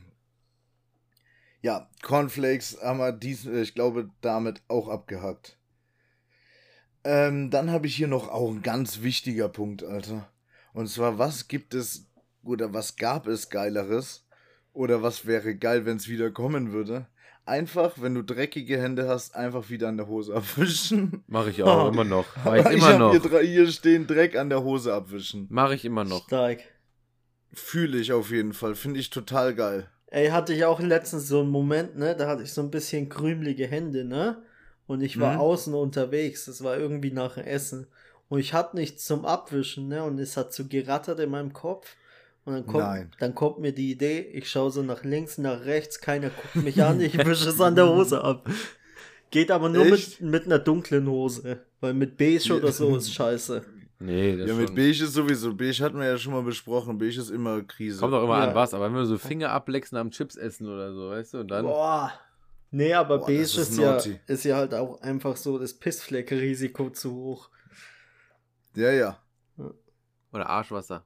[1.62, 5.58] ja, Cornflakes haben wir dies, äh, ich glaube, damit auch abgehakt.
[7.04, 10.30] Ähm, dann habe ich hier noch auch ein ganz wichtiger Punkt, Alter.
[10.72, 12.06] Und zwar, was gibt es
[12.42, 14.26] oder was gab es Geileres?
[14.72, 17.08] Oder was wäre geil, wenn es wieder kommen würde?
[17.46, 21.24] Einfach, wenn du dreckige Hände hast, einfach wieder an der Hose abwischen.
[21.26, 22.26] Mache ich auch immer noch.
[22.44, 23.12] Mach ich ich immer noch.
[23.12, 25.46] hier, hier stehen, Dreck an der Hose abwischen.
[25.50, 26.24] Mache ich immer noch.
[26.26, 26.60] Stark.
[27.52, 28.74] Fühle ich auf jeden Fall.
[28.76, 29.88] Finde ich total geil.
[30.06, 32.14] Ey, hatte ich auch letztens so einen Moment, ne?
[32.16, 34.42] Da hatte ich so ein bisschen krümelige Hände, ne?
[34.86, 35.40] Und ich war Mhm.
[35.40, 36.44] außen unterwegs.
[36.46, 37.86] Das war irgendwie nach dem Essen.
[38.28, 40.04] Und ich hatte nichts zum Abwischen, ne?
[40.04, 41.96] Und es hat so gerattert in meinem Kopf.
[42.44, 43.10] Und dann kommt, Nein.
[43.20, 46.82] dann kommt mir die Idee, ich schaue so nach links, nach rechts, keiner guckt mich
[46.82, 48.48] an, ich wische es an der Hose ab.
[49.30, 50.20] Geht aber nur mit, Echt?
[50.22, 51.64] mit einer dunklen Hose.
[51.80, 53.62] Weil mit beige oder so ist scheiße.
[54.00, 54.76] Nee, das Ja, mit schon.
[54.76, 55.54] Beige ist sowieso.
[55.54, 56.96] Beige hatten wir ja schon mal besprochen.
[56.98, 58.00] Beige ist immer Krise.
[58.00, 58.48] Kommt auch immer Ja.
[58.48, 61.38] an was, aber wenn wir so Finger ablecken am Chips essen oder so, weißt du,
[61.40, 61.64] und dann.
[61.66, 62.12] Boah.
[62.72, 66.90] Nee, aber Boah, beige ist, ist ja, ist ja halt auch einfach so das Pissfleckrisiko
[66.90, 67.50] zu hoch.
[68.74, 69.18] Ja, ja.
[70.32, 71.04] Oder Arschwasser.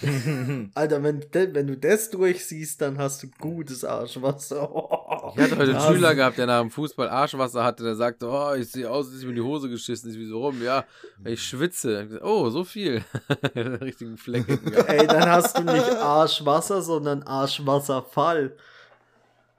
[0.74, 4.62] Alter, wenn, wenn du das durchsiehst, dann hast du gutes Arschwasser.
[5.34, 8.54] Ich hatte heute einen Schüler gehabt, der nach dem Fußball Arschwasser hatte, der sagte, oh,
[8.54, 10.10] ich sehe aus, als ist mir in die Hose geschissen.
[10.10, 10.62] Ich wieso rum?
[10.62, 10.84] Ja,
[11.24, 12.08] ich schwitze.
[12.10, 13.04] Ich Oh, so viel.
[13.54, 14.64] Richtigen Flecken.
[14.64, 14.88] gehabt.
[14.88, 18.56] Ey, dann hast du nicht Arschwasser, sondern Arschwasserfall.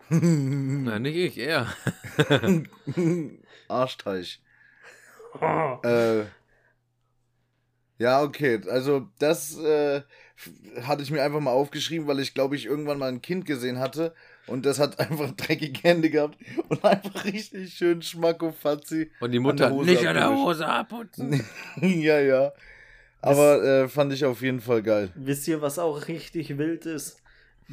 [0.10, 1.68] Nein, nicht ich, er.
[3.70, 4.42] Arschteich.
[5.84, 6.24] Äh,
[8.02, 8.60] ja, okay.
[8.68, 10.02] Also, das äh,
[10.82, 13.78] hatte ich mir einfach mal aufgeschrieben, weil ich glaube, ich irgendwann mal ein Kind gesehen
[13.78, 14.14] hatte
[14.48, 16.38] und das hat einfach dreckige Hände gehabt
[16.68, 19.12] und einfach richtig schön schmackofatzi.
[19.20, 20.36] Und die An Mutter, Hose nicht an der.
[20.36, 21.44] Hose abputzen.
[21.82, 22.52] ja, ja.
[23.22, 25.12] Aber äh, fand ich auf jeden Fall geil.
[25.14, 27.21] Wisst ihr, was auch richtig wild ist?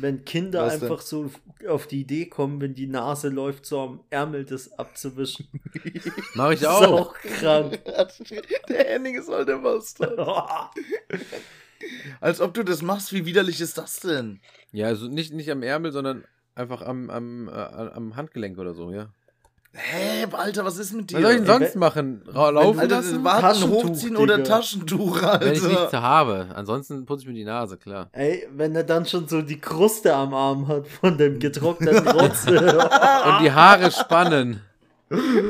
[0.00, 0.90] Wenn Kinder Was denn?
[0.90, 1.30] einfach so
[1.68, 5.48] auf die Idee kommen, wenn die Nase läuft, so am Ärmel das abzuwischen.
[6.34, 7.08] Mach ich Das ist auch.
[7.08, 7.80] auch krank.
[8.68, 10.18] der Henning ist halt der Bastard.
[12.20, 14.40] Als ob du das machst, wie widerlich ist das denn?
[14.72, 16.24] Ja, also nicht, nicht am Ärmel, sondern
[16.54, 19.12] einfach am, am, äh, am Handgelenk oder so, ja.
[19.72, 21.16] Hä, Alter, was ist mit dir?
[21.18, 22.22] Was soll ich denn sonst wenn- machen?
[22.32, 23.22] Laufen Alter, lassen?
[23.24, 24.48] warten, Taschentuch, hochziehen oder Digga.
[24.48, 26.02] Taschentuch, Wenn ich nichts Alter.
[26.02, 26.46] habe.
[26.54, 28.08] Ansonsten putze ich mir die Nase, klar.
[28.12, 32.50] Ey, wenn er dann schon so die Kruste am Arm hat von dem getrockneten Rotze.
[32.58, 34.62] Und die Haare spannen.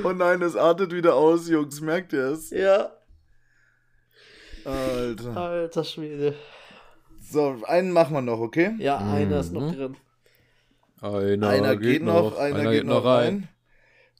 [0.04, 2.50] Oh nein, es artet wieder aus, Jungs, merkt ihr es?
[2.50, 2.90] ja,
[4.64, 5.36] Alter.
[5.36, 6.34] alter Schwede.
[7.30, 8.74] So, einen machen wir noch, okay?
[8.78, 9.72] Ja, einer ist noch Mhm.
[9.76, 9.96] drin.
[11.00, 13.48] Einer, einer geht, noch, einer, geht, noch rein.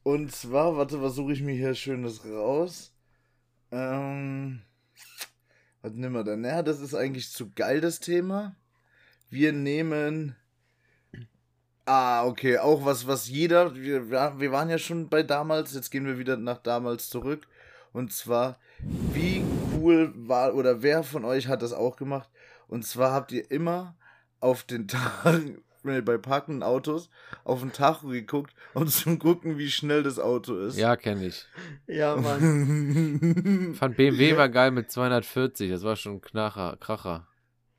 [0.08, 2.94] Und zwar, warte, was suche ich mir hier Schönes raus?
[3.70, 4.62] Ähm,
[5.82, 6.40] was nehmen wir denn?
[6.40, 8.56] Naja, das ist eigentlich zu geil, das Thema.
[9.28, 10.34] Wir nehmen.
[11.84, 13.74] Ah, okay, auch was, was jeder.
[13.74, 17.46] Wir, wir waren ja schon bei damals, jetzt gehen wir wieder nach damals zurück.
[17.92, 18.58] Und zwar,
[19.12, 19.44] wie
[19.74, 22.30] cool war oder wer von euch hat das auch gemacht?
[22.66, 23.94] Und zwar habt ihr immer
[24.40, 27.10] auf den Tagen, nee, bei parkenden Autos,
[27.44, 30.78] auf den Tacho geguckt, um zu gucken, wie schnell das Auto ist.
[30.78, 31.44] Ja, kenne ich.
[31.86, 33.74] Ja, Mann.
[33.78, 35.70] Fand BMW war geil mit 240.
[35.70, 37.26] Das war schon ein Knacher, Kracher.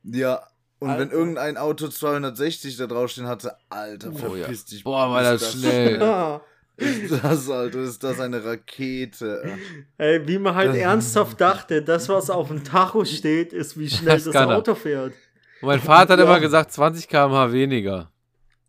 [0.03, 0.41] ja.
[0.82, 1.12] Und wenn Alter.
[1.14, 4.43] irgendein Auto 260 da draufstehen hatte, Alter, Oh ja.
[4.45, 4.86] verpiss dich.
[4.86, 5.99] Boah, war ist das schnell.
[6.78, 9.43] Ist das, Alter, ist das eine Rakete.
[9.97, 14.16] Ey, wie man halt ernsthaft dachte, das, was auf dem Tacho steht, ist, wie schnell
[14.16, 14.47] Das das, er.
[14.55, 15.14] Auto fährt.
[15.62, 16.26] Und mein Vater hat Ja.
[16.26, 18.12] immer gesagt, 20 km/h weniger.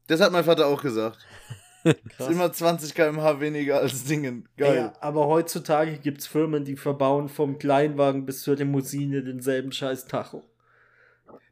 [0.07, 1.19] Das hat mein Vater auch gesagt.
[1.85, 1.97] Krass.
[2.19, 4.49] Ist immer 20 km/h weniger als Dingen.
[4.57, 4.77] Geil.
[4.77, 10.07] Ja, aber heutzutage gibt es Firmen, die verbauen vom Kleinwagen bis zur Limousine denselben scheiß
[10.07, 10.43] Tacho.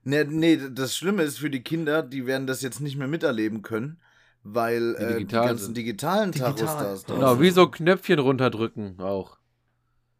[0.05, 3.63] Nee, nee, das Schlimme ist für die Kinder, die werden das jetzt nicht mehr miterleben
[3.63, 4.01] können,
[4.43, 5.77] weil Die äh, die digital ganzen sind.
[5.77, 6.55] digitalen Digital.
[6.55, 7.41] Tachostars da Genau, sind.
[7.43, 9.39] wie so Knöpfchen runterdrücken auch.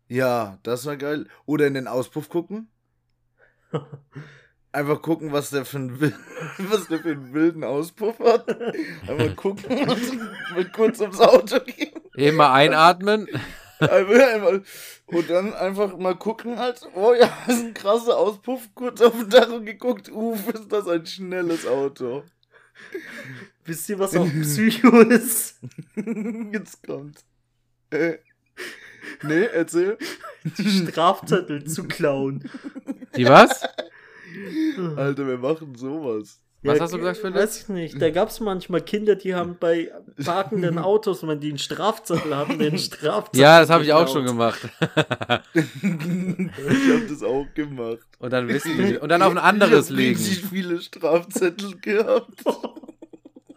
[0.09, 1.27] Ja, das war geil.
[1.47, 2.69] Oder in den Auspuff gucken.
[4.71, 6.01] Einfach gucken, was der für einen,
[6.59, 8.49] was der für einen wilden Auspuff hat.
[9.09, 12.01] Einfach gucken und mit kurz ums Auto gehen.
[12.17, 13.27] Eben mal einatmen.
[15.07, 18.69] Und dann einfach mal gucken halt, oh ja, das ist ein krasser Auspuff.
[18.75, 22.25] Kurz auf den Dach und geguckt, uff, ist das ein schnelles Auto.
[23.65, 25.59] Wisst ihr, was auch Psycho ist?
[26.53, 27.25] Jetzt kommt.
[27.91, 28.19] Äh,
[29.23, 29.99] nee, erzähl.
[30.57, 32.51] Die Strafzettel zu klauen.
[33.17, 33.63] Die was?
[34.97, 36.41] Alter, wir machen sowas.
[36.63, 37.37] Was hast du gesagt, Philipp?
[37.37, 38.03] Weiß ich nicht.
[38.03, 39.93] Da gab es manchmal Kinder, die haben bei
[40.25, 43.41] parkenden Autos, wenn die einen Strafzettel hatten, den Strafzettel.
[43.41, 44.69] Ja, das habe ich auch schon gemacht.
[45.55, 48.07] ich habe das auch gemacht.
[48.19, 48.99] Und dann wissen die.
[48.99, 50.19] Und dann auf ein anderes ich legen.
[50.19, 52.43] richtig viele Strafzettel gehabt.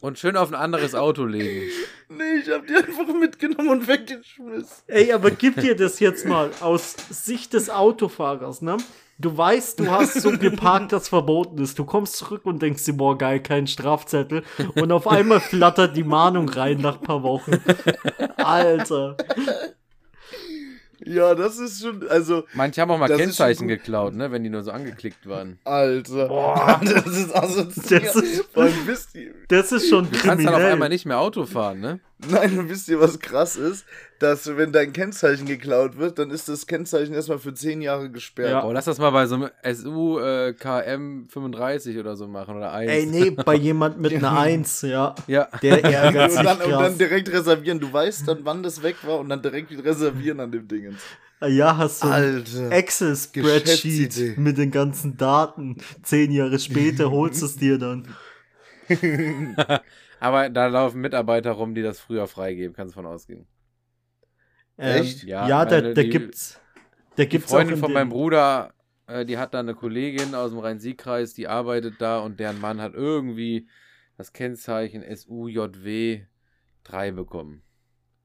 [0.02, 1.72] Und schön auf ein anderes Auto legen.
[2.10, 4.84] Nee, ich habe die einfach mitgenommen und weggeschmissen.
[4.88, 8.78] Ey, aber gib dir das jetzt mal aus Sicht des Autofahrers, ne?
[9.22, 11.78] Du weißt, du hast so geparkt, dass verboten ist.
[11.78, 14.44] Du kommst zurück und denkst dir, boah, geil, kein Strafzettel.
[14.76, 17.52] Und auf einmal flattert die Mahnung rein nach ein paar Wochen.
[18.38, 19.16] Alter.
[21.04, 24.32] Ja, das ist schon, also, Manche haben auch mal Kennzeichen geklaut, ne?
[24.32, 25.58] Wenn die nur so angeklickt waren.
[25.64, 26.28] Alter.
[26.28, 26.80] Boah.
[26.84, 28.02] Das ist asozial.
[28.02, 28.46] Das ist-
[29.48, 30.72] Das ist schon Du kannst dann auf kriminell.
[30.74, 32.00] einmal nicht mehr Auto fahren, ne?
[32.30, 33.86] Nein, und wisst ihr, was krass ist?
[34.20, 38.52] Dass, wenn dein Kennzeichen geklaut wird, dann ist das Kennzeichen erstmal für zehn Jahre gesperrt.
[38.52, 38.64] Ja.
[38.64, 42.72] Oh, lass das mal bei so einem SU äh, KM 35 oder so machen oder
[42.72, 42.92] 1.
[42.92, 45.16] Ey, nee, bei jemand mit einer Eins, ja.
[45.28, 45.48] Ja.
[45.62, 47.80] Der ärgert Und sich dann, und dann direkt reservieren.
[47.80, 51.02] Du weißt dann, wann das weg war und dann direkt reservieren an dem Dingens.
[51.48, 52.08] Ja, hast du.
[52.70, 54.34] Excel-Spreadsheet Geschäftsidee.
[54.38, 55.78] mit den ganzen Daten.
[56.04, 58.08] Zehn Jahre später holst du es dir dann.
[60.22, 63.48] Aber da laufen Mitarbeiter rum, die das früher freigeben, kannst du von ausgehen.
[64.78, 65.24] Ähm, Echt?
[65.24, 66.60] Ja, Ja, da, da die- gibt's.
[67.16, 68.74] Da Die gibt's auch Freundin in von meinem Bruder,
[69.08, 72.80] äh, die hat da eine Kollegin aus dem Rhein-Sieg-Kreis, die arbeitet da und deren Mann
[72.80, 73.68] hat irgendwie
[74.18, 76.22] das Kennzeichen SUJW
[76.84, 77.64] 3 bekommen.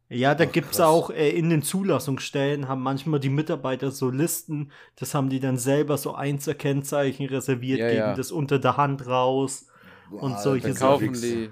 [0.09, 0.87] Ja, da Ach, gibt's krass.
[0.87, 5.57] auch äh, in den Zulassungsstellen haben manchmal die Mitarbeiter so Listen, das haben die dann
[5.57, 8.15] selber so Einzelkennzeichen reserviert, Ja, geben ja.
[8.15, 9.67] das unter der Hand raus.
[10.11, 11.09] Und solche Dann Sachen.
[11.09, 11.51] kaufen die.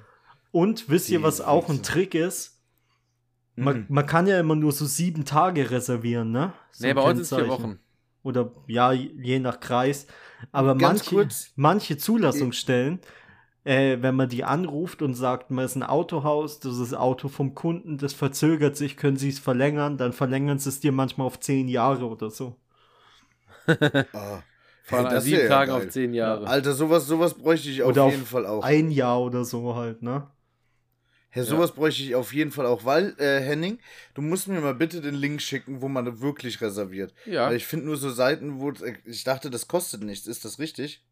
[0.55, 1.83] Und wisst ihr, was auch ein.
[1.83, 2.63] Trick ist?
[3.57, 3.87] Man, Mhm.
[3.89, 6.53] man kann ja immer nur so sieben Tage reservieren, ne?
[6.71, 7.49] So Nee, bei uns ist vier.
[7.49, 7.79] Wochen.
[8.23, 10.07] Oder ja, je nach Kreis.
[10.53, 11.53] Aber Ganz manche, kurz.
[11.57, 13.01] manche Zulassungsstellen,
[13.65, 17.29] äh, wenn man die anruft und sagt, man ist ein Autohaus, das ist das Auto
[17.29, 21.27] vom Kunden, das verzögert sich, können sie es verlängern, dann verlängern sie es dir manchmal
[21.27, 22.57] auf zehn Jahre oder so.
[24.13, 24.43] Ah.
[24.87, 25.81] Von Hey, sieben ja Tagen geil.
[25.87, 26.47] auf zehn Jahre.
[26.47, 28.63] Alter, sowas, sowas bräuchte ich auf Oder auf jeden Fall auch.
[28.63, 30.29] Ein Jahr oder so halt, ne?
[31.35, 33.79] Ja, sowas bräuchte ich auf jeden Fall auch, weil, äh, Henning,
[34.15, 37.13] du musst mir mal bitte den Link schicken, wo man wirklich reserviert.
[37.27, 37.49] Ja.
[37.49, 38.73] Weil ich finde nur so Seiten, wo
[39.05, 40.27] ich dachte, das kostet nichts.
[40.27, 41.05] Ist das richtig?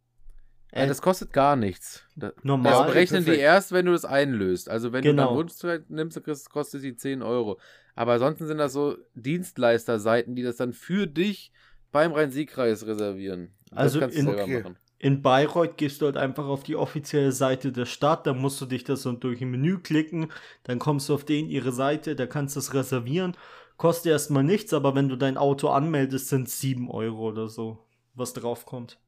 [0.70, 2.02] Äh, das kostet gar nichts.
[2.16, 2.72] Das, Normal.
[2.72, 4.70] das berechnen die erst, wenn du das einlöst.
[4.70, 5.22] Also wenn Genau.
[5.24, 6.20] du dann Wunschzeit nimmst,
[6.50, 7.58] kostet sie 10 Euro.
[7.94, 11.52] Aber ansonsten sind das so Dienstleisterseiten, die das dann für dich
[11.90, 13.52] beim Rhein-Sieg-Kreis reservieren.
[13.70, 14.62] Das Also kannst du in- Okay.
[14.62, 14.78] machen.
[15.02, 18.66] In Bayreuth gehst du halt einfach auf die offizielle Seite der Stadt, da musst du
[18.66, 20.32] dich das so durch ein Menü klicken,
[20.64, 23.36] dann kommst du auf den ihre Seite, da kannst du es reservieren.
[23.76, 27.86] Kostet erstmal nichts, aber wenn du dein Auto anmeldest, sind es 7 Euro oder so,
[28.14, 28.98] was drauf kommt.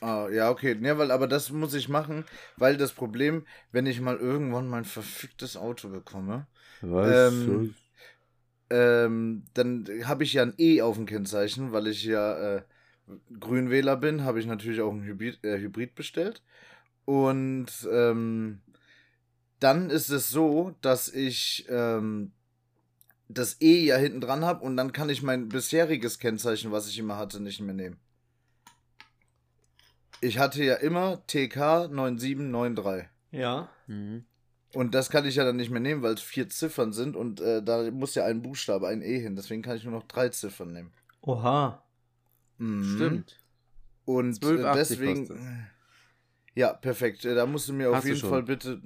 [0.00, 0.76] Ah, ja, okay.
[0.82, 2.24] Ja, weil, aber das muss ich machen,
[2.56, 6.46] weil das Problem, wenn ich mal irgendwann mein verficktes Auto bekomme,
[7.02, 7.68] Ähm,
[8.70, 12.62] ähm, dann habe ich ja ein E auf dem Kennzeichen, weil ich ja äh,
[13.38, 16.42] Grünwähler bin, habe ich natürlich auch ein Hybrid, äh, Hybrid bestellt.
[17.04, 18.60] Und ähm,
[19.60, 22.32] dann ist es so, dass ich ähm,
[23.28, 26.98] das E ja hinten dran habe und dann kann ich mein bisheriges Kennzeichen, was ich
[26.98, 27.98] immer hatte, nicht mehr nehmen.
[30.20, 33.08] Ich hatte ja immer TK 9793.
[33.32, 33.68] Ja.
[33.86, 34.24] Mhm.
[34.72, 37.40] Und das kann ich ja dann nicht mehr nehmen, weil es vier Ziffern sind und
[37.40, 39.36] äh, da muss ja ein Buchstabe, ein E hin.
[39.36, 40.92] Deswegen kann ich nur noch drei Ziffern nehmen.
[41.22, 41.82] Oha.
[42.58, 42.96] Mhm.
[42.96, 43.40] Stimmt.
[44.04, 45.66] Und äh, 12,80 deswegen.
[46.54, 47.24] Ja, perfekt.
[47.24, 48.28] Äh, Da musst du mir auf Hast du jeden.
[48.28, 48.80] Fall bitte.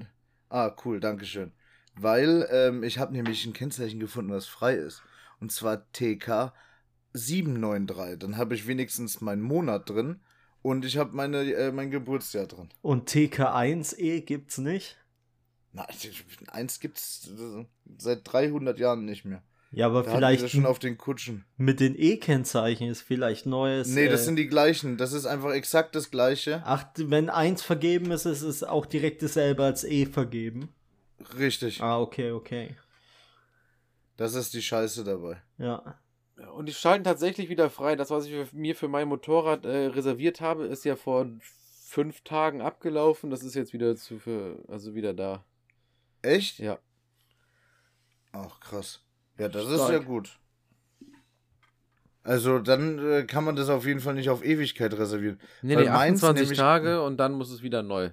[0.48, 1.52] Ah, cool, Dankeschön.
[1.94, 5.02] Weil ähm, ich habe nämlich ein Kennzeichen gefunden, was frei ist.
[5.40, 6.52] Und zwar TK
[7.12, 8.18] 793.
[8.18, 10.20] Dann habe ich wenigstens meinen Monat drin
[10.62, 12.68] und ich habe meine äh, mein Geburtsjahr drin.
[12.82, 14.98] Und TK1E gibt's nicht?
[15.72, 15.86] Na,
[16.48, 17.64] eins gibt's äh,
[17.98, 19.42] seit 300 Jahren nicht mehr.
[19.72, 21.44] Ja, aber Da vielleicht schon auf den Kutschen.
[21.56, 23.88] mit den E-Kennzeichen ist vielleicht neues.
[23.88, 24.96] Nee, das äh, sind die gleichen.
[24.96, 26.62] Das ist einfach exakt das gleiche.
[26.64, 30.70] Ach, wenn eins vergeben ist, ist es auch direkt dasselbe als E vergeben.
[31.38, 31.80] Richtig.
[31.82, 32.74] Ah, okay, okay.
[34.16, 35.40] Das ist die Scheiße dabei.
[35.58, 35.98] Ja.
[36.56, 37.94] Und die schalten tatsächlich wieder frei.
[37.96, 41.26] Das, was ich für, mir für mein Motorrad äh, reserviert habe, ist ja vor
[41.84, 43.30] fünf Tagen abgelaufen.
[43.30, 45.44] Das ist jetzt wieder zu für, also wieder da.
[46.22, 46.58] Echt?
[46.58, 46.78] Ja.
[48.32, 49.00] Ach, krass.
[49.40, 49.92] Ja, das ist Stark.
[49.92, 50.38] ja gut.
[52.22, 55.40] Also, dann äh, kann man das auf jeden Fall nicht auf Ewigkeit reservieren.
[55.62, 58.10] Nee, Weil nee, meins 28 nämlich- Tage und dann muss es wieder neu.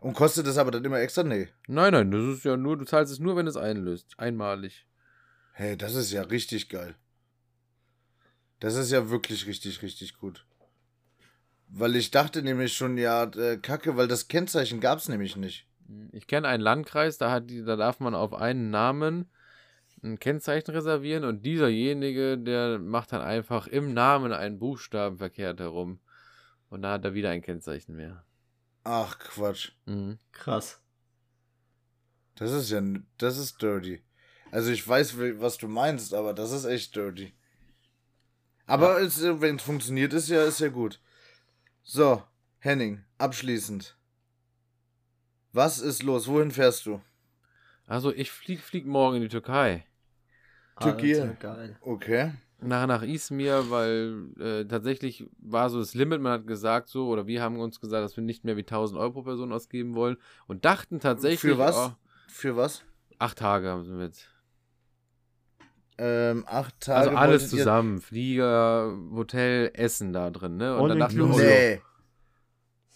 [0.00, 1.22] Und kostet das aber dann immer extra?
[1.22, 1.48] Nee.
[1.68, 4.14] Nein, nein, das ist ja nur, du zahlst es nur, wenn du es einlöst.
[4.18, 4.84] Einmalig.
[5.52, 6.96] Hey, das ist ja richtig geil.
[8.58, 10.44] Das ist ja wirklich richtig, richtig gut.
[11.68, 15.66] Weil ich dachte nämlich schon, ja, äh, Kacke, weil das Kennzeichen gab es nämlich nicht.
[16.10, 19.30] Ich kenne einen Landkreis, da, hat die, da darf man auf einen Namen
[20.02, 26.00] ein Kennzeichen reservieren und dieserjenige, der macht dann einfach im Namen einen Buchstaben verkehrt herum.
[26.70, 28.24] Und da hat er wieder ein Kennzeichen mehr.
[28.84, 29.72] Ach, Quatsch.
[29.86, 30.18] Mhm.
[30.32, 30.80] Krass.
[32.34, 32.82] Das ist ja,
[33.18, 34.02] das ist dirty.
[34.50, 37.32] Also ich weiß, was du meinst, aber das ist echt dirty.
[38.66, 39.40] Aber ja.
[39.40, 41.00] Wenn es funktioniert, ist ja, ist ja gut.
[41.82, 42.22] So,
[42.58, 43.96] Henning, abschließend.
[45.52, 46.26] Was ist los?
[46.26, 47.02] Wohin fährst du?
[47.86, 49.84] Also ich flieg, flieg morgen in die Türkei.
[50.80, 51.76] Türkei.
[51.80, 52.32] Okay.
[52.60, 57.26] Nach, nach Izmir, weil äh, tatsächlich war so das Limit, man hat gesagt so, oder
[57.26, 60.16] wir haben uns gesagt, dass wir nicht mehr wie 1000 Euro pro Person ausgeben wollen
[60.46, 61.40] und dachten tatsächlich.
[61.40, 61.76] Für was?
[61.76, 61.90] Oh,
[62.28, 62.84] Für was?
[63.18, 64.28] Acht Tage haben wir jetzt.
[65.98, 67.10] Ähm, acht Tage.
[67.10, 68.00] Also alles zusammen.
[68.00, 70.76] Flieger, Hotel, Essen da drin, ne?
[70.76, 71.80] Und, und dann dachten wir, nee.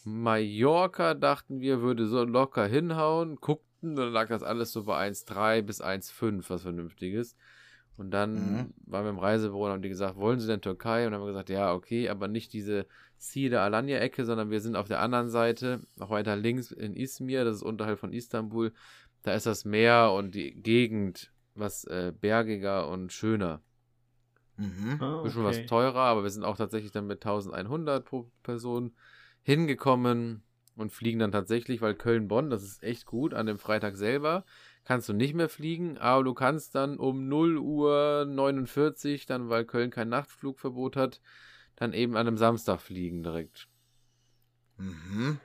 [0.04, 5.62] Mallorca dachten wir, würde so locker hinhauen, guckten, dann lag das alles so bei 1,3
[5.62, 7.36] bis 1,5, was vernünftiges.
[7.97, 8.74] Und dann mhm.
[8.86, 11.07] waren wir im Reisebüro und haben die gesagt, wollen Sie denn Türkei?
[11.07, 12.86] Und dann haben wir gesagt, ja, okay, aber nicht diese
[13.16, 17.57] Side Alanya-Ecke, sondern wir sind auf der anderen Seite, noch weiter links in Izmir, das
[17.57, 18.72] ist unterhalb von Istanbul.
[19.22, 23.62] Da ist das Meer und die Gegend was äh, bergiger und schöner.
[24.57, 24.99] Mhm.
[25.01, 25.24] Ah, okay.
[25.24, 28.94] Bisschen was teurer, aber wir sind auch tatsächlich dann mit 1100 pro Person
[29.42, 30.42] hingekommen
[30.76, 34.44] und fliegen dann tatsächlich, weil Köln-Bonn, das ist echt gut, an dem Freitag selber
[34.87, 39.64] kannst du nicht mehr fliegen, aber du kannst dann um 0 Uhr 49, dann weil
[39.64, 41.20] Köln kein Nachtflugverbot hat,
[41.74, 43.68] dann eben an einem Samstag fliegen direkt.
[44.78, 45.41] Mhm.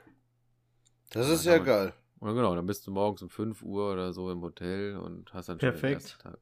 [1.10, 1.92] Das ist ja, ja geil.
[2.20, 5.48] Und genau, dann bist du morgens um 5 Uhr oder so im Hotel und hast
[5.48, 5.90] dann schon Perfekt.
[5.90, 6.38] den ersten Tag.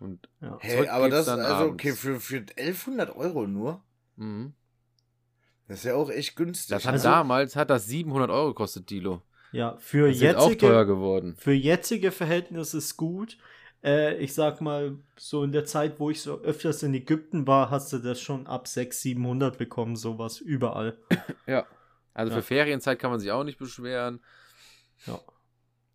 [0.00, 0.56] Und ja.
[0.60, 1.74] Hey, aber das ist also abends.
[1.74, 3.84] okay für, für 1100 Euro nur?
[4.16, 4.54] Mhm.
[5.68, 6.70] Das ist ja auch echt günstig.
[6.70, 9.22] Das hat also, damals hat das 700 Euro gekostet, Dilo.
[9.52, 11.36] Ja, für das jetzige, auch teuer geworden.
[11.38, 13.36] Für jetzige Verhältnisse ist gut.
[13.84, 17.70] Äh, ich sag mal, so in der Zeit, wo ich so öfters in Ägypten war,
[17.70, 20.96] hast du das schon ab 600, 700 bekommen, sowas überall.
[21.46, 21.66] ja.
[22.14, 22.38] Also ja.
[22.38, 24.20] für Ferienzeit kann man sich auch nicht beschweren.
[25.06, 25.20] Ja.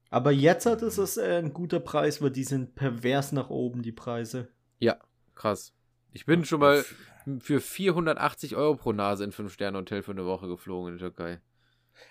[0.10, 3.82] Aber jetzt hat es das, äh, ein guter Preis, weil die sind pervers nach oben,
[3.82, 4.48] die Preise.
[4.80, 4.98] Ja,
[5.36, 5.74] krass.
[6.14, 6.84] Ich bin schon mal
[7.40, 11.42] für 480 Euro pro Nase in 5-Sterne-Hotel für eine Woche geflogen in der Türkei.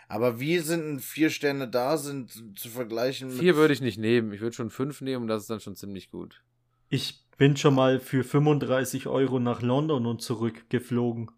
[0.09, 3.39] Aber wie sind vier Sterne da, sind zu vergleichen mit.
[3.39, 4.33] Vier würde ich nicht nehmen.
[4.33, 6.43] Ich würde schon fünf nehmen und das ist dann schon ziemlich gut.
[6.89, 11.31] Ich bin schon mal für 35 Euro nach London und zurück geflogen.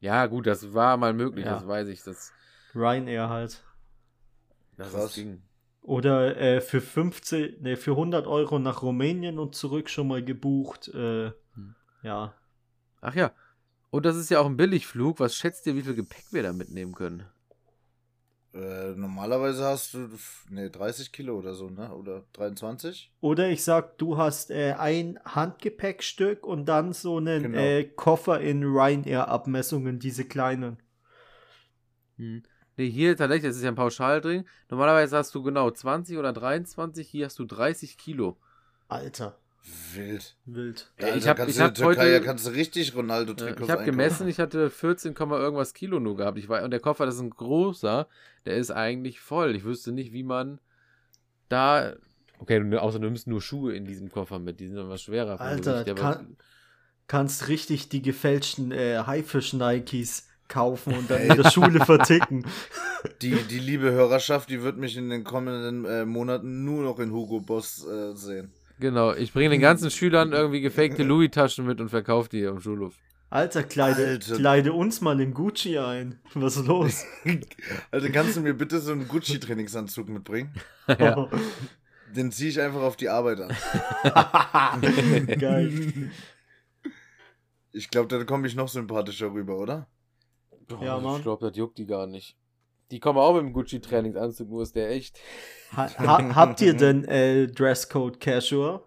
[0.00, 1.54] Ja, gut, das war mal möglich, ja.
[1.54, 2.02] das weiß ich.
[2.02, 2.32] Das
[2.74, 3.62] Ryanair halt.
[4.76, 5.14] Das Krass.
[5.14, 5.42] ging.
[5.82, 10.88] Oder äh, für 15, nee, für 100 Euro nach Rumänien und zurück schon mal gebucht.
[10.88, 11.74] Äh, hm.
[12.02, 12.34] Ja.
[13.00, 13.32] Ach ja.
[13.90, 15.18] Und das ist ja auch ein Billigflug.
[15.18, 17.24] Was schätzt ihr, wie viel Gepäck wir da mitnehmen können?
[18.58, 20.08] Äh, normalerweise hast du
[20.50, 21.94] ne 30 Kilo oder so, ne?
[21.94, 23.12] Oder 23?
[23.20, 27.58] Oder ich sag, du hast äh, ein Handgepäckstück und dann so einen genau.
[27.58, 30.78] äh, Koffer in Ryanair-Abmessungen, diese kleinen.
[32.16, 32.42] Hm.
[32.76, 34.44] Ne, hier tatsächlich, das ist ja ein Pauschaldring.
[34.68, 38.38] Normalerweise hast du genau 20 oder 23, hier hast du 30 Kilo.
[38.88, 39.38] Alter.
[39.94, 40.36] Wild.
[40.44, 40.90] Wild.
[41.00, 43.84] Ja, ich habe ich hab Türkei, heute, ja, kannst du richtig Ronaldo Trikots Ich habe
[43.84, 46.38] gemessen, ich hatte 14, irgendwas Kilo nur gehabt.
[46.38, 48.08] Ich war, und der Koffer, das ist ein großer,
[48.46, 49.54] der ist eigentlich voll.
[49.56, 50.60] Ich wüsste nicht, wie man
[51.48, 51.94] da
[52.40, 55.02] Okay, du, außer du nimmst nur Schuhe in diesem Koffer mit, die sind dann was
[55.02, 55.40] schwerer.
[55.40, 56.36] Alter, Gewicht, kann,
[57.06, 62.46] kannst richtig die gefälschten äh, Haifisch-Nikes kaufen und dann in der Schule verticken.
[63.22, 67.12] Die, die liebe Hörerschaft, die wird mich in den kommenden äh, Monaten nur noch in
[67.12, 68.50] Hugo Boss äh, sehen.
[68.80, 72.94] Genau, ich bringe den ganzen Schülern irgendwie gefakte Louis-Taschen mit und verkaufe die am Schulhof.
[73.30, 74.36] Alter, kleide, Alter.
[74.36, 76.18] kleide uns mal in Gucci ein.
[76.34, 77.04] Was ist los?
[77.90, 80.54] Alter, kannst du mir bitte so einen Gucci-Trainingsanzug mitbringen?
[80.88, 81.28] ja.
[82.16, 83.54] Den ziehe ich einfach auf die Arbeit an.
[85.38, 86.10] Geil.
[87.70, 89.86] Ich glaube, da komme ich noch sympathischer rüber, oder?
[90.80, 91.16] Ja, Mann.
[91.16, 92.37] Ich glaube, das juckt die gar nicht.
[92.90, 95.18] Die kommen auch mit dem Gucci-Trainingsanzug, nur ist der echt.
[95.76, 98.80] Ha, ha, habt ihr denn äh, Dresscode Casual?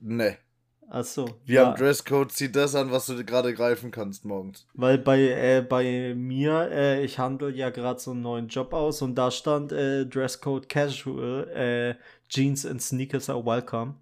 [0.00, 0.36] Nee.
[0.90, 1.28] Achso.
[1.44, 1.66] Wir ja.
[1.66, 4.66] haben Dresscode, zieh das an, was du gerade greifen kannst morgens.
[4.72, 9.02] Weil bei, äh, bei mir, äh, ich handle ja gerade so einen neuen Job aus
[9.02, 11.94] und da stand äh, Dresscode Casual, äh,
[12.28, 13.96] Jeans and Sneakers are welcome.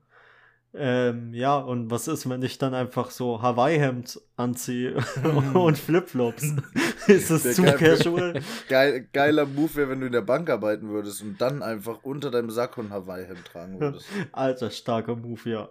[0.79, 4.97] Ähm, ja, und was ist, wenn ich dann einfach so Hawaii-Hemd anziehe
[5.55, 6.55] und Flipflops?
[7.07, 8.43] ist das zu geil, casual?
[8.69, 12.31] Geil, geiler Move wäre, wenn du in der Bank arbeiten würdest und dann einfach unter
[12.31, 14.07] deinem Sack ein Hawaii-Hemd tragen würdest.
[14.33, 15.69] Alter, starker Move, ja.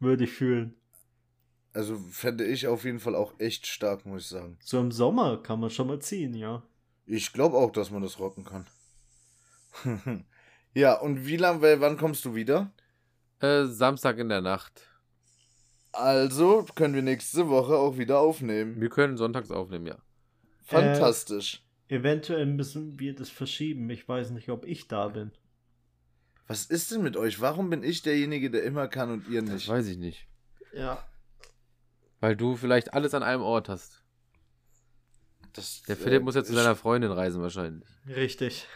[0.00, 0.74] Würde ich fühlen.
[1.72, 4.58] Also fände ich auf jeden Fall auch echt stark, muss ich sagen.
[4.60, 6.62] So im Sommer kann man schon mal ziehen, ja.
[7.06, 8.66] Ich glaube auch, dass man das rocken kann.
[10.74, 12.72] ja, und wie lange, wann kommst du wieder?
[13.40, 14.88] Äh, Samstag in der Nacht.
[15.92, 18.80] Also können wir nächste Woche auch wieder aufnehmen.
[18.80, 19.98] Wir können sonntags aufnehmen, ja.
[20.64, 21.62] Fantastisch.
[21.88, 23.88] Äh, eventuell müssen wir das verschieben.
[23.90, 25.32] Ich weiß nicht, ob ich da bin.
[26.46, 27.40] Was ist denn mit euch?
[27.40, 29.54] Warum bin ich derjenige, der immer kann und ihr nicht?
[29.54, 30.26] Das weiß ich nicht.
[30.72, 31.02] Ja.
[32.20, 34.02] Weil du vielleicht alles an einem Ort hast.
[35.52, 37.88] Das, Der Philipp äh, muss ja zu seiner Freundin reisen wahrscheinlich.
[38.06, 38.66] Richtig.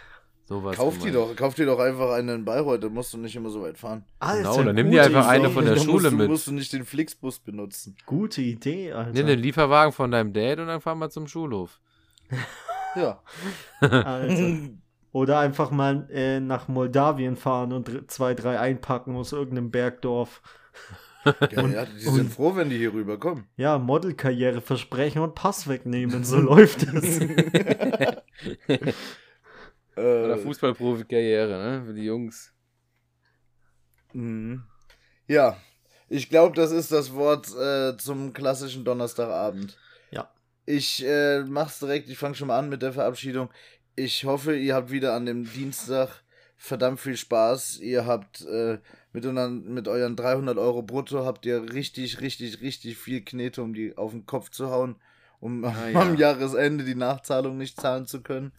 [0.45, 0.77] Sowas.
[0.77, 1.31] Kauf die gemeint.
[1.31, 3.79] doch, kauf dir doch einfach eine in Bayreuth, dann musst du nicht immer so weit
[3.79, 4.05] fahren.
[4.21, 6.29] Genau, dann nimm dir einfach eine von der Schule musst, du- mit.
[6.31, 7.97] musst du nicht den Flixbus benutzen.
[8.07, 9.13] Gute Idee, Alter.
[9.13, 11.81] Nimm den Lieferwagen von deinem Dad und dann fahren wir zum Schulhof.
[12.95, 13.23] Ja.
[13.81, 14.59] Alter.
[15.13, 20.43] Oder einfach mal äh, nach Moldawien fahren und zwei, drei einpacken aus irgendeinem Bergdorf.
[21.53, 23.45] ja, ja die sind froh, wenn die hier rüberkommen.
[23.57, 26.25] Ja, Modelkarriere versprechen und Pass wegnehmen.
[26.25, 27.21] So läuft es.
[30.03, 31.51] Oder Äh, Fußballprofi-Karriere,
[31.81, 31.83] ne?
[31.87, 32.53] Für die Jungs.
[34.13, 34.63] mhm.
[35.27, 35.57] ja,
[36.09, 39.79] ich glaube, das ist das Wort äh, zum klassischen Donnerstagabend.
[40.11, 40.31] Ja.
[40.67, 43.49] Ich äh, mach's direkt, ich fange schon mal an mit der Verabschiedung.
[43.97, 46.23] Ich hoffe, ihr habt wieder an dem Dienstag
[46.57, 47.79] verdammt viel Spaß.
[47.79, 48.79] Ihr habt äh,
[49.13, 53.73] mit, euren, mit euren 300 Euro brutto habt ihr richtig, richtig, richtig viel Knete, um
[53.75, 54.97] die auf den Kopf zu hauen,
[55.41, 56.01] um Ah, ja.
[56.01, 58.53] am Jahresende die Nachzahlung nicht zahlen zu können.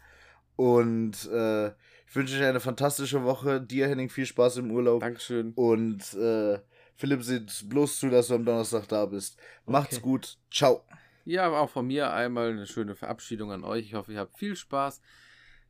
[0.56, 3.60] Und äh, ich wünsche euch eine fantastische Woche.
[3.62, 5.02] Dir, Henning, viel Spaß im Urlaub.
[5.02, 5.54] Dankeschön.
[5.56, 6.60] Und äh,
[6.96, 9.40] Philipp, sieht bloß zu, dass du am Donnerstag da bist.
[9.66, 10.04] Macht's Okay.
[10.04, 10.38] gut.
[10.52, 10.84] Ciao.
[11.26, 13.86] Ja, aber auch von mir einmal eine schöne Verabschiedung an euch.
[13.86, 15.02] Ich hoffe, ihr habt viel Spaß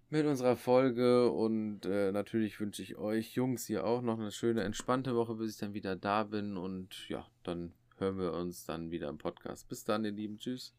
[0.09, 4.63] mit unserer Folge und äh, natürlich wünsche ich euch Jungs hier auch noch eine schöne,
[4.63, 8.91] entspannte Woche, bis ich dann wieder da bin und ja, dann hören wir uns dann
[8.91, 9.69] wieder im Podcast.
[9.69, 10.37] Bis dann, ihr Lieben.
[10.39, 10.73] Tschüss.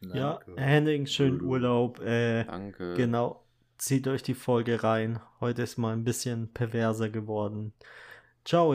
[0.00, 2.00] Ja, Henning, schönen Urlaub.
[2.00, 2.94] Äh, Danke.
[2.94, 3.44] genau.
[3.78, 5.20] Zieht euch die Folge rein.
[5.40, 7.72] Heute ist mal ein bisschen perverser geworden.
[8.44, 8.74] Ciao.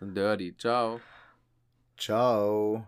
[0.00, 0.56] Dirty.
[0.56, 1.00] Ciao.
[1.96, 2.86] Ciao.